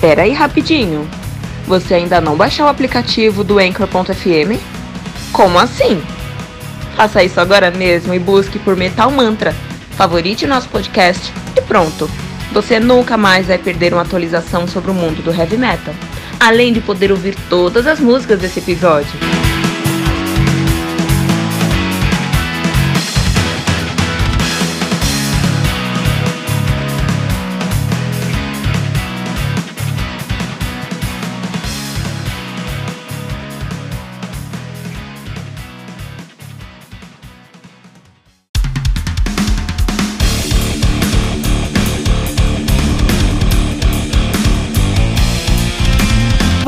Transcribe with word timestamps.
Pera 0.00 0.22
aí 0.22 0.32
rapidinho. 0.32 1.06
Você 1.66 1.94
ainda 1.94 2.20
não 2.20 2.34
baixou 2.34 2.66
o 2.66 2.68
aplicativo 2.68 3.44
do 3.44 3.58
Anchor.fm? 3.58 4.58
Como 5.30 5.58
assim? 5.58 6.02
Faça 6.96 7.22
isso 7.22 7.38
agora 7.38 7.70
mesmo 7.70 8.14
e 8.14 8.18
busque 8.18 8.58
por 8.58 8.74
Metal 8.76 9.10
Mantra. 9.10 9.54
Favorite 9.92 10.46
nosso 10.46 10.68
podcast 10.70 11.32
e 11.56 11.60
pronto. 11.60 12.10
Você 12.52 12.80
nunca 12.80 13.16
mais 13.16 13.46
vai 13.46 13.58
perder 13.58 13.92
uma 13.92 14.02
atualização 14.02 14.66
sobre 14.66 14.90
o 14.90 14.94
mundo 14.94 15.22
do 15.22 15.32
heavy 15.32 15.56
metal, 15.56 15.94
além 16.40 16.72
de 16.72 16.80
poder 16.80 17.12
ouvir 17.12 17.36
todas 17.48 17.86
as 17.86 18.00
músicas 18.00 18.40
desse 18.40 18.58
episódio. 18.58 19.29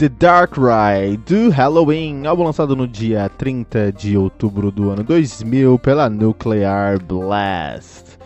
The 0.00 0.08
Dark 0.08 0.54
Ride 0.56 1.18
do 1.26 1.50
Halloween, 1.50 2.24
álbum 2.24 2.44
lançado 2.44 2.74
no 2.74 2.88
dia 2.88 3.28
30 3.36 3.92
de 3.92 4.16
outubro 4.16 4.70
do 4.70 4.88
ano 4.88 5.04
2000 5.04 5.78
pela 5.78 6.08
Nuclear 6.08 6.98
Blast. 7.04 8.18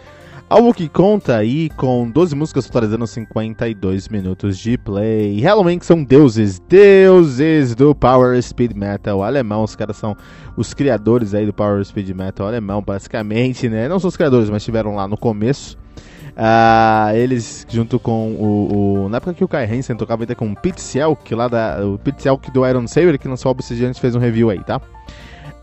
Álbum 0.48 0.72
que 0.72 0.88
conta 0.88 1.36
aí 1.36 1.68
com 1.70 2.08
12 2.08 2.36
músicas 2.36 2.66
totalizando 2.66 3.08
52 3.08 4.08
minutos 4.08 4.56
de 4.56 4.78
play. 4.78 5.40
Halloween 5.40 5.80
que 5.80 5.86
são 5.86 6.04
deuses, 6.04 6.60
deuses 6.60 7.74
do 7.74 7.92
Power 7.92 8.40
Speed 8.40 8.70
Metal 8.76 9.24
alemão. 9.24 9.64
Os 9.64 9.74
caras 9.74 9.96
são 9.96 10.16
os 10.56 10.72
criadores 10.74 11.34
aí 11.34 11.44
do 11.44 11.52
Power 11.52 11.84
Speed 11.84 12.10
Metal 12.10 12.46
alemão, 12.46 12.82
basicamente, 12.82 13.68
né? 13.68 13.88
Não 13.88 13.98
são 13.98 14.06
os 14.06 14.16
criadores, 14.16 14.48
mas 14.48 14.62
estiveram 14.62 14.94
lá 14.94 15.08
no 15.08 15.16
começo. 15.16 15.76
Uh, 16.36 17.14
eles, 17.14 17.64
junto 17.68 18.00
com 18.00 18.32
o, 18.32 19.04
o, 19.04 19.08
Na 19.08 19.18
época 19.18 19.34
que 19.34 19.44
o 19.44 19.48
Kai 19.48 19.66
Hansen 19.66 19.96
tocava 19.96 20.24
ainda 20.24 20.34
com 20.34 20.50
o 20.50 20.56
Pete 20.56 20.80
Selk, 20.80 21.32
lá 21.34 21.46
da. 21.46 21.86
O 21.86 21.96
Pete 21.96 22.22
Selk 22.22 22.50
do 22.50 22.66
Iron 22.66 22.86
Saber, 22.88 23.18
que 23.18 23.28
lançou 23.28 23.50
o 23.50 23.52
Obsidian, 23.52 23.84
a 23.84 23.92
gente 23.92 24.00
fez 24.00 24.16
um 24.16 24.18
review 24.18 24.50
aí, 24.50 24.62
tá? 24.64 24.80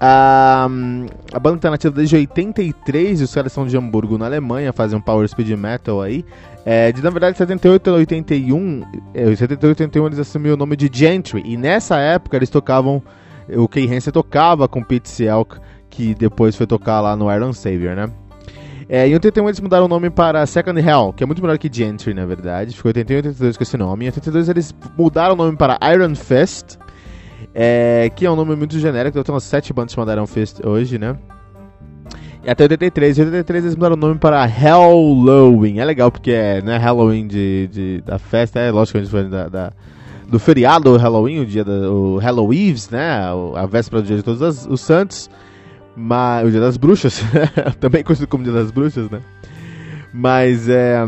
Uh, 0.02 1.06
a 1.32 1.40
banda 1.40 1.59
tá 1.59 1.70
nativa 1.70 1.94
desde 1.94 2.16
83 2.16 3.22
e 3.22 3.24
os 3.24 3.34
caras 3.34 3.52
são 3.52 3.68
de 3.68 3.78
Hamburgo, 3.78 4.18
na 4.18 4.26
Alemanha, 4.26 4.72
fazem 4.72 4.98
um 4.98 5.02
Power 5.02 5.28
Speed 5.28 5.50
Metal 5.50 6.02
aí. 6.02 6.26
É, 6.66 6.92
de, 6.92 7.03
na 7.03 7.09
verdade, 7.09 7.38
78 7.38 7.90
a 7.90 7.94
81, 7.94 8.84
é, 9.14 9.36
78 9.36 9.66
a 9.66 9.68
81 9.68 10.06
eles 10.06 10.20
assumiram 10.20 10.56
o 10.56 10.58
nome 10.58 10.76
de 10.76 10.90
Gentry, 10.92 11.44
e 11.46 11.58
nessa 11.58 11.98
época 12.00 12.38
eles 12.38 12.50
tocavam. 12.50 13.02
O 13.50 13.68
Kai 13.68 13.86
Hansen 13.86 14.14
tocava 14.14 14.68
com 14.68 14.82
Pete 14.82 15.09
Selk, 15.09 15.58
que 15.90 16.16
depois 16.16 16.56
foi 16.56 16.66
tocar 16.66 17.02
lá 17.02 17.16
no 17.16 17.30
Iron 17.34 17.52
Savior, 17.52 17.96
né? 17.96 18.09
É, 18.94 19.07
em 19.07 19.13
81 19.13 19.47
eles 19.47 19.59
mudaram 19.62 19.85
o 19.85 19.88
nome 19.88 20.09
para 20.09 20.46
Second 20.46 20.78
Hell, 20.78 21.13
que 21.16 21.24
é 21.24 21.25
muito 21.25 21.41
melhor 21.41 21.57
que 21.57 21.69
Gentry, 21.72 22.13
na 22.13 22.25
verdade. 22.25 22.75
Ficou 22.75 22.90
81 22.90 23.16
e 23.16 23.18
82 23.19 23.56
com 23.56 23.63
esse 23.63 23.78
nome. 23.78 24.03
Em 24.03 24.07
82 24.09 24.50
eles 24.50 24.75
mudaram 24.97 25.34
o 25.34 25.38
nome 25.38 25.56
para 25.56 25.79
Iron 25.94 26.13
Fist, 26.13 26.78
é, 27.56 28.12
que 28.13 28.25
é 28.25 28.29
um 28.29 28.35
nome 28.35 28.53
muito 28.53 28.78
genérico. 28.78 29.18
Eu 29.18 29.24
tenho 29.24 29.34
umas 29.34 29.46
7 29.46 29.72
bandas 29.72 29.94
chamadas 29.94 30.13
Iron 30.13 30.28
Fist 30.28 30.59
hoje, 30.66 30.97
né? 30.97 31.16
E 32.44 32.50
até 32.50 32.66
83. 32.66 33.18
Em 33.18 33.22
83 33.22 33.63
eles 33.63 33.75
mudaram 33.78 33.96
o 33.96 33.97
nome 33.97 34.19
para 34.19 34.44
Halloween. 34.44 35.79
É 35.79 35.85
legal 35.85 36.12
porque 36.12 36.31
é 36.31 36.62
né, 36.62 36.75
Halloween 36.75 37.28
de, 37.28 37.69
de, 37.72 38.02
da 38.02 38.19
festa, 38.19 38.59
é 38.59 38.72
lógico 38.72 38.97
que 38.97 38.97
a 38.97 39.02
gente 39.06 39.12
foi 39.12 39.23
da, 39.29 39.47
da 39.47 39.73
do 40.28 40.37
feriado 40.37 40.97
Halloween, 40.97 41.40
o 41.40 41.46
dia 41.46 41.64
da, 41.64 41.90
o 41.90 42.17
Halloween, 42.17 42.76
né? 42.91 43.22
A 43.55 43.66
véspera 43.66 44.02
do 44.02 44.05
dia 44.05 44.17
de 44.17 44.23
todos 44.23 44.66
os 44.66 44.82
santos. 44.82 45.29
Mas, 45.96 46.47
o 46.47 46.52
Dia 46.52 46.61
das 46.61 46.78
Bruxas, 46.78 47.22
também 47.79 48.03
conhecido 48.03 48.28
como 48.28 48.43
Dia 48.43 48.53
das 48.53 48.72
Bruxas, 48.72 49.09
né? 49.09 49.22
Mas 50.14 50.67
é, 50.67 50.99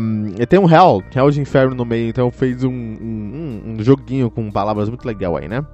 tem 0.48 0.58
um 0.58 0.70
Hell, 0.70 1.02
Hell 1.14 1.30
de 1.30 1.40
Inferno 1.40 1.74
no 1.74 1.84
meio, 1.84 2.08
então 2.08 2.30
fez 2.30 2.64
um, 2.64 2.70
um, 2.70 3.62
um 3.66 3.76
joguinho 3.82 4.30
com 4.30 4.50
palavras 4.50 4.88
muito 4.88 5.06
legal 5.06 5.36
aí, 5.36 5.46
né? 5.46 5.64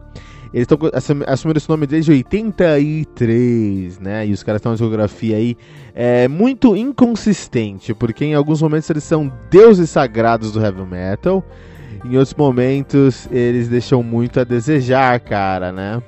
Eles 0.52 0.66
estão 0.68 1.22
assumindo 1.28 1.58
esse 1.58 1.68
nome 1.68 1.86
desde 1.86 2.10
83, 2.10 4.00
né? 4.00 4.26
E 4.26 4.32
os 4.32 4.42
caras 4.42 4.58
estão 4.58 4.72
uma 4.72 4.78
geografia 4.78 5.36
aí 5.36 5.56
é, 5.94 6.26
muito 6.26 6.74
inconsistente, 6.74 7.94
porque 7.94 8.24
em 8.24 8.34
alguns 8.34 8.60
momentos 8.60 8.90
eles 8.90 9.04
são 9.04 9.32
deuses 9.48 9.90
sagrados 9.90 10.50
do 10.50 10.60
heavy 10.60 10.82
metal, 10.82 11.44
em 12.04 12.16
outros 12.16 12.34
momentos 12.34 13.28
eles 13.30 13.68
deixam 13.68 14.02
muito 14.02 14.40
a 14.40 14.44
desejar, 14.44 15.20
cara, 15.20 15.70
né? 15.70 16.02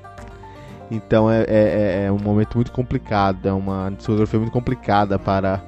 Então 0.93 1.31
é, 1.31 1.41
é, 1.41 1.47
é, 1.49 2.05
é, 2.07 2.13
um 2.13 2.19
momento 2.19 2.57
muito 2.57 2.71
complicado, 2.71 3.49
é 3.49 3.53
uma 3.53 3.91
discografia 3.97 4.39
muito 4.39 4.53
complicada 4.53 5.19
para 5.19 5.63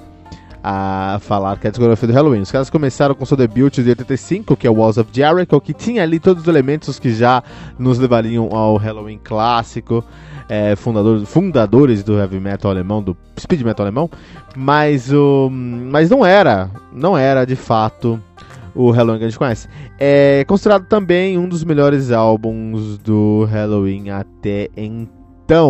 a 0.62 1.18
falar 1.20 1.58
que 1.58 1.66
é 1.66 1.68
a 1.68 1.70
discografia 1.70 2.06
do 2.06 2.12
Halloween. 2.12 2.40
Os 2.40 2.52
caras 2.52 2.68
começaram 2.68 3.14
com 3.14 3.24
seu 3.24 3.36
debut 3.36 3.74
de 3.74 3.88
85, 3.88 4.54
que 4.54 4.66
é 4.66 4.70
Walls 4.70 4.98
of 4.98 5.10
Jericho, 5.12 5.60
que 5.62 5.72
tinha 5.72 6.02
ali 6.02 6.20
todos 6.20 6.42
os 6.42 6.48
elementos 6.48 6.98
que 6.98 7.12
já 7.12 7.42
nos 7.78 7.98
levariam 7.98 8.48
ao 8.54 8.76
Halloween 8.76 9.18
clássico, 9.22 10.04
é, 10.46 10.76
fundador, 10.76 11.24
fundadores 11.24 12.02
do 12.02 12.18
heavy 12.18 12.38
metal 12.38 12.70
alemão, 12.70 13.02
do 13.02 13.16
speed 13.38 13.62
metal 13.62 13.86
alemão, 13.86 14.10
mas, 14.54 15.10
o, 15.10 15.48
mas 15.50 16.10
não 16.10 16.24
era, 16.24 16.70
não 16.92 17.16
era 17.16 17.46
de 17.46 17.56
fato 17.56 18.20
o 18.74 18.90
Halloween 18.90 19.18
que 19.18 19.24
a 19.24 19.28
gente 19.28 19.38
conhece. 19.38 19.68
É 19.98 20.44
considerado 20.46 20.86
também 20.86 21.38
um 21.38 21.48
dos 21.48 21.62
melhores 21.62 22.10
álbuns 22.10 22.98
do 22.98 23.46
Halloween 23.50 24.10
até 24.10 24.68
então, 24.76 25.13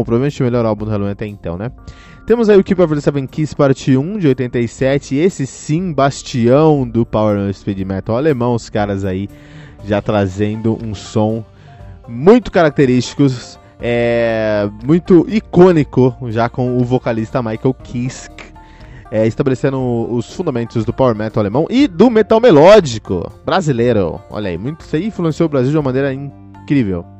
provavelmente 0.04 0.42
o 0.42 0.44
melhor 0.44 0.64
álbum 0.64 0.84
do 0.84 0.90
Halloween 0.90 1.12
até 1.12 1.26
então, 1.26 1.56
né? 1.56 1.70
Temos 2.26 2.48
aí 2.48 2.56
o 2.56 2.64
Keep 2.64 2.80
of 2.80 2.94
the 2.94 3.00
Seven 3.02 3.26
Keys 3.26 3.52
parte 3.52 3.96
1 3.96 4.18
de 4.18 4.28
87, 4.28 5.16
esse 5.16 5.46
sim, 5.46 5.92
bastião 5.92 6.88
do 6.88 7.04
Power 7.04 7.52
Speed 7.52 7.80
Metal 7.80 8.16
alemão, 8.16 8.54
os 8.54 8.70
caras 8.70 9.04
aí 9.04 9.28
já 9.84 10.00
trazendo 10.00 10.78
um 10.82 10.94
som 10.94 11.44
muito 12.08 12.50
característico, 12.50 13.26
é, 13.78 14.68
muito 14.82 15.26
icônico, 15.28 16.16
já 16.28 16.48
com 16.48 16.78
o 16.78 16.84
vocalista 16.84 17.42
Michael 17.42 17.74
Kiske, 17.74 18.54
é, 19.10 19.26
estabelecendo 19.26 19.78
os 20.10 20.32
fundamentos 20.34 20.82
do 20.84 20.94
Power 20.94 21.14
Metal 21.14 21.42
alemão 21.42 21.66
e 21.68 21.86
do 21.86 22.10
metal 22.10 22.40
melódico 22.40 23.30
brasileiro. 23.44 24.18
Olha 24.30 24.48
aí, 24.48 24.56
muito, 24.56 24.80
isso 24.80 24.96
aí 24.96 25.08
influenciou 25.08 25.46
o 25.46 25.50
Brasil 25.50 25.70
de 25.70 25.76
uma 25.76 25.82
maneira 25.82 26.12
incrível. 26.12 27.13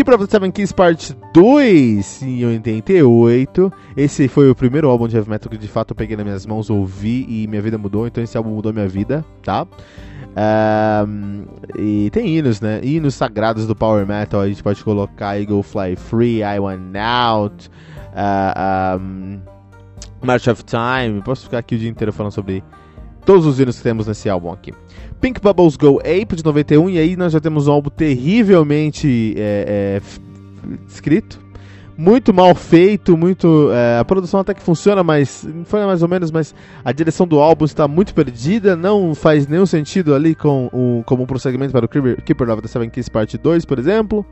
Up 0.00 0.18
the 0.18 0.26
Seven 0.26 0.50
Keys 0.50 0.72
Part 0.72 1.14
2 1.34 2.22
em 2.22 2.44
88. 2.46 3.72
Esse 3.96 4.26
foi 4.26 4.50
o 4.50 4.54
primeiro 4.54 4.88
álbum 4.88 5.06
de 5.06 5.16
heavy 5.16 5.28
metal 5.28 5.50
que 5.50 5.58
de 5.58 5.68
fato 5.68 5.90
eu 5.90 5.94
peguei 5.94 6.16
nas 6.16 6.24
minhas 6.24 6.46
mãos, 6.46 6.70
ouvi 6.70 7.26
e 7.28 7.46
minha 7.46 7.60
vida 7.60 7.76
mudou. 7.76 8.06
Então 8.06 8.24
esse 8.24 8.36
álbum 8.36 8.50
mudou 8.50 8.72
minha 8.72 8.88
vida, 8.88 9.24
tá? 9.42 9.66
Um, 11.06 11.44
e 11.78 12.10
tem 12.10 12.26
hinos, 12.26 12.60
né? 12.60 12.80
Hinos 12.82 13.14
sagrados 13.14 13.66
do 13.66 13.76
Power 13.76 14.06
Metal. 14.06 14.40
A 14.40 14.48
gente 14.48 14.62
pode 14.62 14.82
colocar 14.82 15.38
Eagle 15.38 15.62
Fly 15.62 15.94
Free, 15.94 16.42
I 16.42 16.58
Want 16.58 16.96
Out, 16.96 17.70
uh, 18.14 18.98
um, 18.98 19.40
March 20.22 20.48
of 20.48 20.64
Time. 20.64 21.22
Posso 21.22 21.44
ficar 21.44 21.58
aqui 21.58 21.74
o 21.74 21.78
dia 21.78 21.90
inteiro 21.90 22.12
falando 22.12 22.32
sobre 22.32 22.64
todos 23.24 23.46
os 23.46 23.60
hinos 23.60 23.76
que 23.76 23.82
temos 23.82 24.06
nesse 24.06 24.28
álbum 24.28 24.50
aqui. 24.50 24.72
Pink 25.22 25.40
Bubbles 25.40 25.76
Go 25.76 26.00
Ape 26.00 26.34
de 26.34 26.44
91, 26.44 26.90
e 26.90 26.98
aí 26.98 27.16
nós 27.16 27.32
já 27.32 27.38
temos 27.38 27.68
um 27.68 27.72
álbum 27.72 27.90
terrivelmente 27.90 29.34
é, 29.38 30.00
é, 30.02 30.76
escrito, 30.88 31.38
muito 31.96 32.34
mal 32.34 32.52
feito, 32.56 33.16
muito. 33.16 33.70
É, 33.70 34.00
a 34.00 34.04
produção 34.04 34.40
até 34.40 34.52
que 34.52 34.60
funciona, 34.60 35.04
mas 35.04 35.46
foi 35.66 35.86
mais 35.86 36.02
ou 36.02 36.08
menos, 36.08 36.32
mas 36.32 36.52
a 36.84 36.90
direção 36.90 37.24
do 37.24 37.38
álbum 37.38 37.64
está 37.64 37.86
muito 37.86 38.12
perdida, 38.12 38.74
não 38.74 39.14
faz 39.14 39.46
nenhum 39.46 39.64
sentido 39.64 40.12
ali 40.12 40.34
com 40.34 40.66
o, 40.72 41.04
como 41.06 41.22
um 41.22 41.26
prosseguimento 41.26 41.70
para 41.70 41.86
o 41.86 41.88
Keeper 41.88 42.50
of 42.50 42.60
the 42.60 42.66
Seven 42.66 42.90
Keys 42.90 43.08
Parte 43.08 43.38
2, 43.38 43.64
por 43.64 43.78
exemplo. 43.78 44.26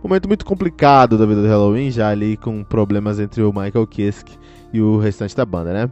Momento 0.00 0.28
muito 0.28 0.44
complicado 0.44 1.18
da 1.18 1.26
vida 1.26 1.42
do 1.42 1.48
Halloween, 1.48 1.90
já 1.90 2.08
ali 2.08 2.36
com 2.36 2.62
problemas 2.62 3.18
entre 3.18 3.42
o 3.42 3.52
Michael 3.52 3.86
Kiske 3.88 4.38
e 4.72 4.80
o 4.80 4.96
restante 4.96 5.34
da 5.34 5.44
banda, 5.44 5.72
né? 5.72 5.90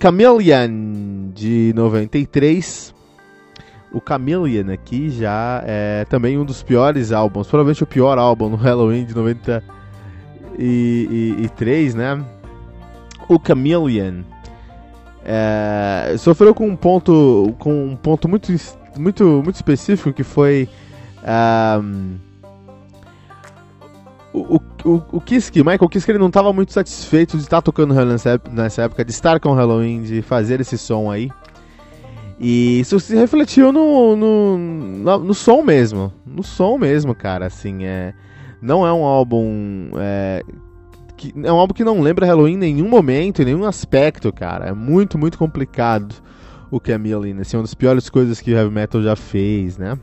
Chameleon 0.00 1.32
de 1.34 1.74
93 1.76 2.96
o 3.92 4.00
Chameleon 4.06 4.70
aqui 4.72 5.10
já 5.10 5.62
é 5.66 6.04
também 6.04 6.38
um 6.38 6.44
dos 6.44 6.62
piores 6.62 7.10
álbuns, 7.12 7.46
provavelmente 7.46 7.82
o 7.82 7.86
pior 7.86 8.18
álbum 8.18 8.50
no 8.50 8.56
Halloween 8.56 9.04
de 9.04 9.14
93, 9.14 11.94
né? 11.94 12.22
O 13.28 13.38
Chameleon 13.44 14.22
é, 15.24 16.14
sofreu 16.18 16.54
com 16.54 16.68
um 16.68 16.76
ponto 16.76 17.54
com 17.58 17.88
um 17.88 17.96
ponto 17.96 18.28
muito 18.28 18.52
muito 18.96 19.42
muito 19.42 19.56
específico 19.56 20.12
que 20.12 20.24
foi 20.24 20.68
um, 21.82 22.16
o, 24.32 24.60
o, 24.84 25.02
o 25.12 25.20
Kiske, 25.20 25.60
Michael 25.60 25.88
Kiske, 25.88 26.10
ele 26.10 26.18
não 26.18 26.28
estava 26.28 26.52
muito 26.52 26.72
satisfeito 26.72 27.36
de 27.36 27.42
estar 27.42 27.62
tocando 27.62 27.94
Halloween 27.94 28.16
nessa 28.52 28.82
época, 28.82 29.04
de 29.04 29.10
estar 29.10 29.40
com 29.40 29.50
o 29.50 29.54
Halloween, 29.54 30.02
de 30.02 30.22
fazer 30.22 30.60
esse 30.60 30.78
som 30.78 31.10
aí. 31.10 31.30
E 32.40 32.80
isso 32.80 33.00
se 33.00 33.16
refletiu 33.16 33.72
no, 33.72 34.14
no, 34.14 34.58
no, 34.58 35.18
no, 35.18 35.34
som 35.34 35.62
mesmo. 35.62 36.12
No 36.24 36.42
som 36.42 36.78
mesmo, 36.78 37.14
cara. 37.14 37.46
Assim, 37.46 37.84
é. 37.84 38.14
Não 38.62 38.86
é 38.86 38.92
um 38.92 39.04
álbum. 39.04 39.90
É, 39.96 40.42
que, 41.16 41.34
é 41.42 41.52
um 41.52 41.56
álbum 41.56 41.74
que 41.74 41.84
não 41.84 42.00
lembra 42.00 42.26
Halloween 42.26 42.54
em 42.54 42.58
nenhum 42.58 42.88
momento, 42.88 43.42
em 43.42 43.44
nenhum 43.44 43.64
aspecto, 43.64 44.32
cara. 44.32 44.66
É 44.66 44.72
muito, 44.72 45.18
muito 45.18 45.36
complicado 45.36 46.14
o 46.70 46.78
que 46.78 46.92
é 46.92 46.98
Millen. 46.98 47.40
Assim, 47.40 47.56
uma 47.56 47.64
das 47.64 47.74
piores 47.74 48.08
coisas 48.08 48.40
que 48.40 48.52
o 48.52 48.56
Heavy 48.56 48.72
Metal 48.72 49.02
já 49.02 49.16
fez, 49.16 49.76
né? 49.76 49.98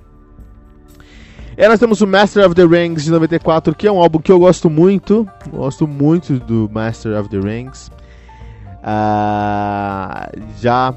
E 1.58 1.68
nós 1.70 1.80
temos 1.80 2.02
o 2.02 2.08
Master 2.08 2.46
of 2.46 2.54
the 2.54 2.66
Rings 2.66 3.06
de 3.06 3.12
94, 3.12 3.74
que 3.74 3.88
é 3.88 3.92
um 3.92 4.02
álbum 4.02 4.20
que 4.20 4.30
eu 4.30 4.40
gosto 4.40 4.70
muito. 4.70 5.26
Gosto 5.50 5.88
muito 5.88 6.38
do 6.38 6.70
Master 6.70 7.18
of 7.18 7.30
the 7.30 7.40
Rings. 7.40 7.90
Uh, 8.84 10.38
já 10.60 10.94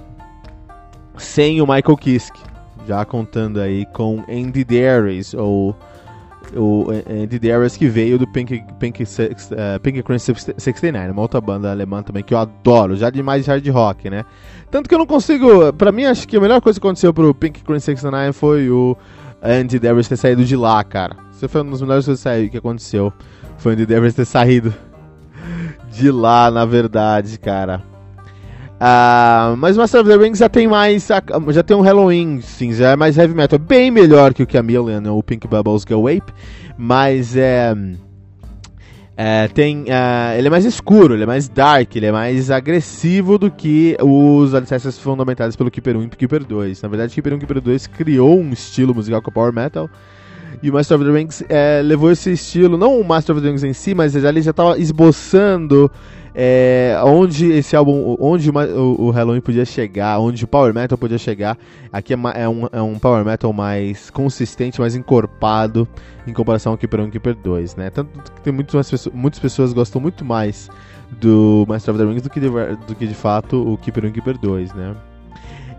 sem 1.18 1.60
o 1.60 1.66
Michael 1.66 1.96
Kiske, 1.96 2.40
já 2.86 3.04
contando 3.04 3.60
aí 3.60 3.84
com 3.92 4.24
Andy 4.28 4.64
Darius, 4.64 5.34
ou 5.34 5.76
o 6.56 6.86
Andy 7.10 7.38
Darius 7.38 7.76
que 7.76 7.88
veio 7.88 8.18
do 8.18 8.26
Pink, 8.26 8.64
Pink, 8.78 9.02
uh, 9.02 9.80
Pink 9.82 10.02
Crimson 10.02 10.34
69, 10.34 11.10
uma 11.10 11.22
outra 11.22 11.40
banda 11.40 11.70
alemã 11.70 12.02
também 12.02 12.22
que 12.22 12.32
eu 12.32 12.38
adoro, 12.38 12.96
já 12.96 13.10
de 13.10 13.22
mais 13.22 13.46
hard 13.46 13.66
rock, 13.68 14.08
né? 14.08 14.24
Tanto 14.70 14.88
que 14.88 14.94
eu 14.94 14.98
não 14.98 15.06
consigo, 15.06 15.72
pra 15.74 15.92
mim 15.92 16.04
acho 16.04 16.26
que 16.26 16.36
a 16.36 16.40
melhor 16.40 16.60
coisa 16.60 16.80
que 16.80 16.86
aconteceu 16.86 17.12
pro 17.12 17.34
Pink 17.34 17.62
Crimson 17.62 17.96
69 17.96 18.32
foi 18.32 18.70
o 18.70 18.96
Andy 19.42 19.78
Darius 19.78 20.08
ter 20.08 20.16
saído 20.16 20.44
de 20.44 20.56
lá, 20.56 20.82
cara. 20.82 21.16
Isso 21.32 21.48
foi 21.48 21.60
uma 21.60 21.72
das 21.72 21.82
melhores 21.82 22.04
coisas 22.04 22.50
que 22.50 22.56
aconteceu, 22.56 23.12
foi 23.58 23.72
o 23.72 23.74
Andy 23.74 23.86
Darius 23.86 24.14
ter 24.14 24.24
saído 24.24 24.74
de 25.90 26.10
lá, 26.10 26.50
na 26.50 26.64
verdade, 26.64 27.38
cara. 27.38 27.82
Uh, 28.78 29.56
mas 29.56 29.76
Master 29.76 30.02
of 30.02 30.08
the 30.08 30.16
Rings 30.16 30.38
já 30.38 30.48
tem 30.48 30.68
mais. 30.68 31.08
Já 31.50 31.62
tem 31.64 31.76
um 31.76 31.80
Halloween, 31.80 32.40
sim, 32.40 32.72
já 32.72 32.90
é 32.90 32.96
mais 32.96 33.18
heavy 33.18 33.34
metal. 33.34 33.58
Bem 33.58 33.90
melhor 33.90 34.32
que 34.32 34.42
o 34.42 34.46
Chameleon 34.48 35.02
ou 35.10 35.18
o 35.18 35.22
Pink 35.22 35.48
Bubbles 35.48 35.84
Go 35.84 36.06
Ape. 36.06 36.32
Mas 36.76 37.36
é. 37.36 37.74
é 39.16 39.48
tem, 39.48 39.82
uh, 39.82 40.38
ele 40.38 40.46
é 40.46 40.50
mais 40.50 40.64
escuro, 40.64 41.14
ele 41.14 41.24
é 41.24 41.26
mais 41.26 41.48
dark, 41.48 41.96
ele 41.96 42.06
é 42.06 42.12
mais 42.12 42.52
agressivo 42.52 43.36
do 43.36 43.50
que 43.50 43.96
os 44.00 44.54
alicerces 44.54 44.96
fundamentados 44.96 45.56
pelo 45.56 45.72
Keeper 45.72 45.96
1 45.96 46.02
e 46.04 46.08
Keeper 46.10 46.44
2. 46.44 46.80
Na 46.80 46.88
verdade, 46.88 47.12
Keeper 47.12 47.32
1 47.32 47.36
e 47.36 47.38
Keeper 47.40 47.60
2 47.60 47.86
criou 47.88 48.38
um 48.38 48.52
estilo 48.52 48.94
musical 48.94 49.20
com 49.20 49.32
Power 49.32 49.52
Metal. 49.52 49.90
E 50.62 50.70
o 50.70 50.72
Master 50.72 50.96
of 50.96 51.06
the 51.06 51.12
Rings 51.12 51.44
é, 51.48 51.80
levou 51.82 52.10
esse 52.10 52.32
estilo, 52.32 52.76
não 52.76 53.00
o 53.00 53.04
Master 53.04 53.36
of 53.36 53.42
the 53.42 53.48
Rings 53.48 53.64
em 53.64 53.72
si, 53.72 53.94
mas 53.94 54.14
ele 54.14 54.42
já 54.42 54.50
estava 54.50 54.78
esboçando 54.78 55.90
é, 56.40 56.96
onde 57.04 57.50
esse 57.50 57.74
álbum, 57.74 58.16
onde 58.20 58.48
o, 58.50 59.10
Halloween 59.10 59.40
podia 59.40 59.64
chegar, 59.64 60.20
onde 60.20 60.44
o 60.44 60.46
Power 60.46 60.72
Metal 60.72 60.96
podia 60.96 61.18
chegar. 61.18 61.58
Aqui 61.92 62.14
é, 62.14 62.16
é, 62.34 62.48
um, 62.48 62.66
é 62.70 62.80
um 62.80 62.96
Power 62.96 63.24
Metal 63.24 63.52
mais 63.52 64.08
consistente, 64.10 64.80
mais 64.80 64.94
encorpado 64.94 65.88
em 66.28 66.32
comparação 66.32 66.72
ao 66.72 66.78
Keeper 66.78 67.00
1 67.00 67.08
e 67.08 67.10
Keeper 67.10 67.34
2, 67.34 67.74
né? 67.74 67.90
Tanto 67.90 68.32
que 68.32 68.40
tem 68.40 68.52
muitas 68.52 68.88
pessoas, 68.88 69.14
muitas 69.14 69.40
pessoas 69.40 69.72
gostam 69.72 70.00
muito 70.00 70.24
mais 70.24 70.70
do 71.20 71.64
Master 71.68 71.94
of 71.94 72.04
the 72.04 72.08
Rings 72.08 72.22
do 72.22 72.30
que 72.30 72.38
de, 72.38 72.48
do 72.48 72.94
que 72.94 73.06
de 73.06 73.14
fato 73.14 73.72
o 73.72 73.76
Keeper 73.76 74.04
1 74.04 74.08
e 74.08 74.12
Keeper 74.12 74.38
2, 74.38 74.74
né? 74.74 74.94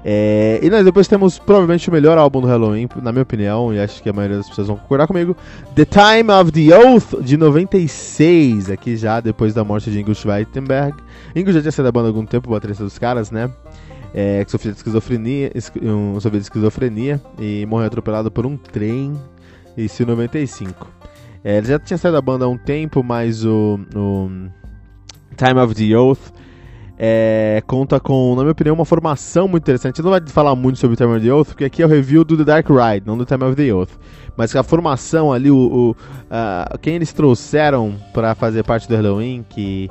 É, 0.04 0.60
e 0.64 0.70
nós 0.70 0.86
depois 0.86 1.08
temos 1.08 1.38
provavelmente 1.38 1.90
o 1.90 1.92
melhor 1.92 2.18
álbum 2.18 2.40
do 2.40 2.48
Halloween, 2.48 2.88
na 3.02 3.12
minha 3.12 3.24
opinião, 3.24 3.74
e 3.74 3.80
acho 3.80 4.02
que 4.02 4.10
a 4.10 4.14
maioria 4.14 4.38
das 4.38 4.48
pessoas 4.48 4.68
vão 4.68 4.78
concordar 4.78 5.08
comigo: 5.08 5.36
The 5.76 5.86
Time 5.86 6.32
of 6.32 6.52
the 6.52 6.76
Oath, 6.78 7.22
de 7.22 7.36
96, 7.36 8.70
aqui 8.70 8.96
já 8.96 9.20
depois 9.20 9.54
da 9.54 9.64
morte 9.64 9.92
de 9.92 10.00
Ingo 10.00 10.16
Schweitenberg. 10.16 10.96
Ingo 11.36 11.52
já 11.52 11.60
tinha 11.60 11.72
saído 11.72 11.88
da 11.88 11.92
banda 11.92 12.08
há 12.08 12.10
algum 12.10 12.26
tempo, 12.26 12.48
o 12.50 12.52
baterista 12.52 12.84
dos 12.84 12.98
caras, 12.98 13.30
né? 13.30 13.50
É, 14.14 14.44
que 14.44 14.50
sofria 14.50 14.72
de 14.72 14.78
esquizofrenia, 14.78 15.52
um, 15.84 16.18
de 16.18 16.38
esquizofrenia 16.38 17.22
e 17.38 17.66
morreu 17.68 17.88
atropelado 17.88 18.32
por 18.32 18.46
um 18.46 18.58
trem, 18.58 19.14
isso 19.78 20.02
em 20.02 20.06
95. 20.06 20.88
É, 21.44 21.58
ele 21.58 21.68
já 21.68 21.78
tinha 21.78 21.98
saído 21.98 22.16
da 22.16 22.22
banda 22.22 22.46
há 22.46 22.48
um 22.48 22.58
tempo, 22.58 23.04
mas 23.04 23.46
o, 23.46 23.80
o 23.96 24.30
Time 25.36 25.60
of 25.60 25.76
the 25.76 25.96
Oath 25.96 26.39
é, 27.02 27.64
conta 27.66 27.98
com, 27.98 28.36
na 28.36 28.42
minha 28.42 28.52
opinião, 28.52 28.76
uma 28.76 28.84
formação 28.84 29.48
muito 29.48 29.64
interessante. 29.64 30.00
Eu 30.00 30.04
não 30.04 30.12
vai 30.12 30.22
falar 30.28 30.54
muito 30.54 30.78
sobre 30.80 30.96
o 30.96 30.98
Time 30.98 31.16
of 31.16 31.26
the 31.26 31.34
Oath, 31.34 31.48
porque 31.48 31.64
aqui 31.64 31.82
é 31.82 31.86
o 31.86 31.90
review 31.90 32.26
do 32.26 32.36
The 32.36 32.44
Dark 32.44 32.68
Ride, 32.68 33.06
não 33.06 33.18
do 33.18 33.26
Time 33.26 33.46
of 33.46 33.56
the 33.56 33.74
Oath. 33.74 33.92
Mas 34.36 34.54
a 34.54 34.64
formação 34.64 35.32
ali, 35.32 35.50
o, 35.50 35.56
o 35.56 35.92
uh, 35.92 36.78
quem 36.82 36.96
eles 36.96 37.14
trouxeram 37.14 37.96
para 38.14 38.36
fazer 38.36 38.64
parte 38.64 38.86
do 38.86 38.96
Halloween, 38.96 39.46
que 39.48 39.90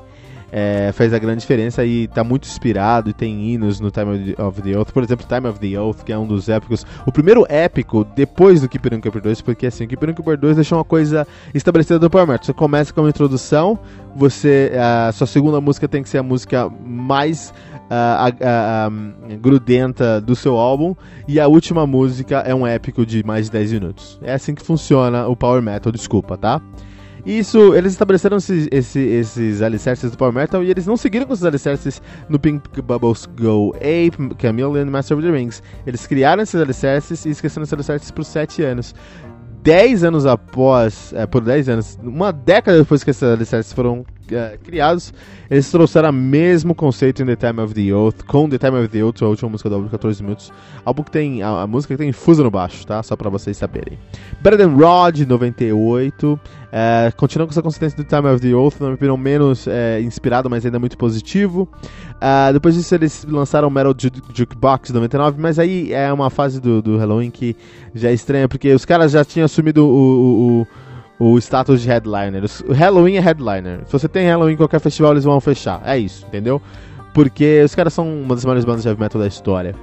é, 0.50 0.90
fez 0.92 1.12
a 1.12 1.18
grande 1.18 1.40
diferença 1.40 1.84
e 1.84 2.04
está 2.04 2.24
muito 2.24 2.46
inspirado 2.46 3.10
e 3.10 3.12
tem 3.12 3.52
hinos 3.52 3.80
no 3.80 3.90
Time 3.90 4.34
of 4.38 4.62
the 4.62 4.78
Oath, 4.78 4.92
por 4.92 5.02
exemplo, 5.02 5.26
Time 5.26 5.48
of 5.48 5.58
the 5.58 5.80
Oath, 5.80 6.02
que 6.02 6.12
é 6.12 6.18
um 6.18 6.26
dos 6.26 6.48
épicos, 6.48 6.86
o 7.06 7.12
primeiro 7.12 7.46
épico 7.48 8.04
depois 8.16 8.60
do 8.60 8.68
Keeper 8.68 8.94
1 8.94 9.00
Keeper 9.00 9.22
2, 9.22 9.40
porque 9.42 9.66
assim, 9.66 9.84
o 9.84 9.88
Keeper 9.88 10.10
1 10.10 10.14
Keeper 10.14 10.38
2 10.38 10.56
deixou 10.56 10.78
uma 10.78 10.84
coisa 10.84 11.26
estabelecida 11.54 11.98
do 11.98 12.08
Power 12.08 12.26
Metal. 12.26 12.44
Você 12.44 12.52
começa 12.52 12.92
com 12.92 13.00
uma 13.02 13.10
introdução, 13.10 13.78
você 14.14 14.72
a 15.08 15.12
sua 15.12 15.26
segunda 15.26 15.60
música 15.60 15.86
tem 15.86 16.02
que 16.02 16.08
ser 16.08 16.18
a 16.18 16.22
música 16.22 16.70
mais 16.84 17.52
grudenta 19.40 20.20
do 20.20 20.36
seu 20.36 20.56
álbum. 20.56 20.94
E 21.26 21.40
a 21.40 21.46
última 21.46 21.86
música 21.86 22.38
é 22.40 22.54
um 22.54 22.66
épico 22.66 23.04
de 23.04 23.24
mais 23.24 23.46
de 23.46 23.52
10 23.52 23.72
minutos. 23.72 24.18
É 24.22 24.34
assim 24.34 24.54
que 24.54 24.62
funciona 24.62 25.26
o 25.26 25.36
Power 25.36 25.62
Metal, 25.62 25.90
desculpa, 25.92 26.36
tá? 26.36 26.60
Isso, 27.28 27.74
eles 27.74 27.92
estabeleceram 27.92 28.38
esse, 28.38 28.70
esse, 28.72 28.98
esses 28.98 29.60
alicerces 29.60 30.10
do 30.10 30.16
Power 30.16 30.32
Metal 30.32 30.64
e 30.64 30.70
eles 30.70 30.86
não 30.86 30.96
seguiram 30.96 31.26
com 31.26 31.34
esses 31.34 31.44
alicerces 31.44 32.00
no 32.26 32.38
Pink 32.38 32.80
Bubbles 32.80 33.28
Go 33.38 33.74
Ape, 33.76 34.34
Camille 34.36 34.80
e 34.80 34.84
Master 34.86 35.18
of 35.18 35.26
the 35.26 35.30
Rings. 35.30 35.62
Eles 35.86 36.06
criaram 36.06 36.42
esses 36.42 36.58
alicerces 36.58 37.26
e 37.26 37.28
esqueceram 37.28 37.64
esses 37.64 37.74
alicerces 37.74 38.10
por 38.10 38.24
7 38.24 38.62
anos. 38.62 38.94
10 39.62 40.04
anos 40.04 40.24
após, 40.24 41.12
é, 41.12 41.26
por 41.26 41.42
10 41.42 41.68
anos, 41.68 41.98
uma 42.02 42.32
década 42.32 42.78
depois 42.78 43.04
que 43.04 43.10
esses 43.10 43.22
alicerces 43.22 43.74
foram 43.74 44.06
é, 44.34 44.58
criados, 44.62 45.12
eles 45.50 45.70
trouxeram 45.70 46.10
o 46.10 46.12
mesmo 46.12 46.74
conceito 46.74 47.22
em 47.22 47.26
The 47.26 47.36
Time 47.36 47.60
of 47.60 47.74
the 47.74 47.94
Oath, 47.94 48.22
com 48.26 48.48
The 48.48 48.58
Time 48.58 48.78
of 48.78 48.88
the 48.88 49.04
Oath, 49.04 49.22
a 49.22 49.26
última 49.26 49.50
música 49.50 49.68
do 49.68 49.76
álbum 49.76 49.86
de 49.86 49.92
14 49.92 50.22
minutos. 50.22 50.52
Álbum 50.84 51.02
que 51.02 51.10
tem, 51.10 51.42
a, 51.42 51.62
a 51.62 51.66
música 51.66 51.94
que 51.94 51.98
tem 51.98 52.12
fuso 52.12 52.42
no 52.42 52.50
baixo, 52.50 52.86
tá? 52.86 53.02
Só 53.02 53.16
pra 53.16 53.30
vocês 53.30 53.56
saberem. 53.56 53.98
Better 54.40 54.58
Than 54.58 54.74
Rod, 54.74 55.20
98. 55.20 56.40
É, 56.70 57.10
continua 57.16 57.46
com 57.46 57.52
essa 57.52 57.62
consistência 57.62 57.96
do 57.96 58.04
Time 58.04 58.28
of 58.28 58.40
the 58.40 58.54
Oath, 58.54 58.80
na 58.80 58.86
minha 58.86 58.94
opinião, 58.94 59.16
menos 59.16 59.66
é, 59.66 60.00
inspirado, 60.00 60.50
mas 60.50 60.64
ainda 60.64 60.78
muito 60.78 60.98
positivo. 60.98 61.68
Depois 62.52 62.74
disso, 62.74 62.94
eles 62.94 63.24
lançaram 63.28 63.70
Metal 63.70 63.94
Jukebox 64.34 64.90
99, 64.90 65.40
mas 65.40 65.58
aí 65.58 65.92
é 65.92 66.12
uma 66.12 66.30
fase 66.30 66.60
do, 66.60 66.82
do 66.82 66.98
Halloween 66.98 67.30
que 67.30 67.56
já 67.94 68.10
é 68.10 68.12
estranha, 68.12 68.48
porque 68.48 68.72
os 68.72 68.84
caras 68.84 69.12
já 69.12 69.24
tinham 69.24 69.44
assumido 69.44 69.86
o, 69.86 69.88
o, 69.88 70.60
o 70.62 70.66
status 71.38 71.82
de 71.82 71.88
headliner. 71.88 72.44
O 72.66 72.72
Halloween 72.72 73.16
é 73.16 73.20
headliner. 73.20 73.80
Se 73.86 73.92
você 73.92 74.08
tem 74.08 74.26
Halloween 74.26 74.54
em 74.54 74.56
qualquer 74.56 74.80
festival, 74.80 75.12
eles 75.12 75.24
vão 75.24 75.40
fechar. 75.40 75.82
É 75.84 75.98
isso, 75.98 76.24
entendeu? 76.26 76.62
Porque 77.12 77.62
os 77.64 77.74
caras 77.74 77.92
são 77.92 78.08
uma 78.08 78.34
das 78.34 78.44
maiores 78.44 78.64
bandas 78.64 78.82
de 78.82 78.88
heavy 78.88 79.00
metal 79.00 79.20
da 79.20 79.26
história. 79.26 79.74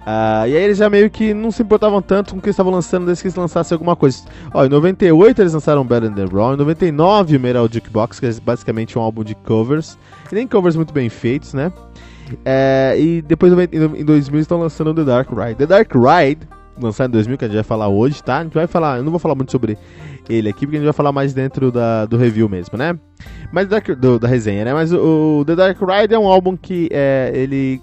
Uh, 0.00 0.48
e 0.48 0.56
aí 0.56 0.62
eles 0.62 0.78
já 0.78 0.88
meio 0.88 1.10
que 1.10 1.34
não 1.34 1.50
se 1.50 1.62
importavam 1.62 2.00
tanto 2.00 2.32
com 2.32 2.38
o 2.38 2.42
que 2.42 2.48
estavam 2.48 2.72
lançando 2.72 3.04
desde 3.04 3.22
que 3.22 3.28
eles 3.28 3.36
lançassem 3.36 3.74
alguma 3.74 3.94
coisa. 3.94 4.22
Ó, 4.54 4.64
em 4.64 4.68
98 4.68 5.42
eles 5.42 5.52
lançaram 5.52 5.84
Better 5.84 6.10
Than 6.10 6.26
Raw, 6.26 6.54
em 6.54 6.56
99 6.56 7.36
o 7.36 7.40
Metal 7.40 7.68
Jukebox, 7.70 8.18
que 8.18 8.26
é 8.26 8.32
basicamente 8.42 8.98
um 8.98 9.02
álbum 9.02 9.22
de 9.22 9.34
covers. 9.34 9.98
E 10.30 10.34
nem 10.34 10.46
covers 10.46 10.74
muito 10.74 10.94
bem 10.94 11.08
feitos, 11.08 11.52
né? 11.52 11.70
É, 12.44 12.96
e 12.98 13.22
depois 13.22 13.52
em 13.52 14.04
2000 14.04 14.40
estão 14.40 14.58
lançando 14.58 14.94
The 14.94 15.04
Dark 15.04 15.28
Ride. 15.30 15.56
The 15.56 15.66
Dark 15.66 15.92
Ride, 15.94 16.48
lançado 16.82 17.10
em 17.10 17.12
2000, 17.12 17.38
que 17.38 17.44
a 17.44 17.48
gente 17.48 17.54
vai 17.56 17.64
falar 17.64 17.88
hoje, 17.88 18.22
tá? 18.22 18.38
A 18.38 18.42
gente 18.44 18.54
vai 18.54 18.66
falar, 18.66 18.98
eu 18.98 19.04
não 19.04 19.10
vou 19.10 19.18
falar 19.18 19.34
muito 19.34 19.52
sobre 19.52 19.76
ele 20.28 20.48
aqui, 20.48 20.66
porque 20.66 20.76
a 20.76 20.80
gente 20.80 20.86
vai 20.86 20.92
falar 20.92 21.12
mais 21.12 21.32
dentro 21.32 21.70
da, 21.70 22.06
do 22.06 22.16
review 22.16 22.48
mesmo, 22.48 22.76
né? 22.76 22.98
Mas 23.52 23.68
do, 23.68 24.18
da 24.18 24.28
resenha, 24.28 24.64
né? 24.64 24.72
Mas 24.74 24.92
o, 24.92 25.44
The 25.46 25.56
Dark 25.56 25.78
Ride 25.80 26.14
é 26.14 26.18
um 26.18 26.26
álbum 26.26 26.56
que 26.56 26.88
é, 26.92 27.32
ele 27.34 27.80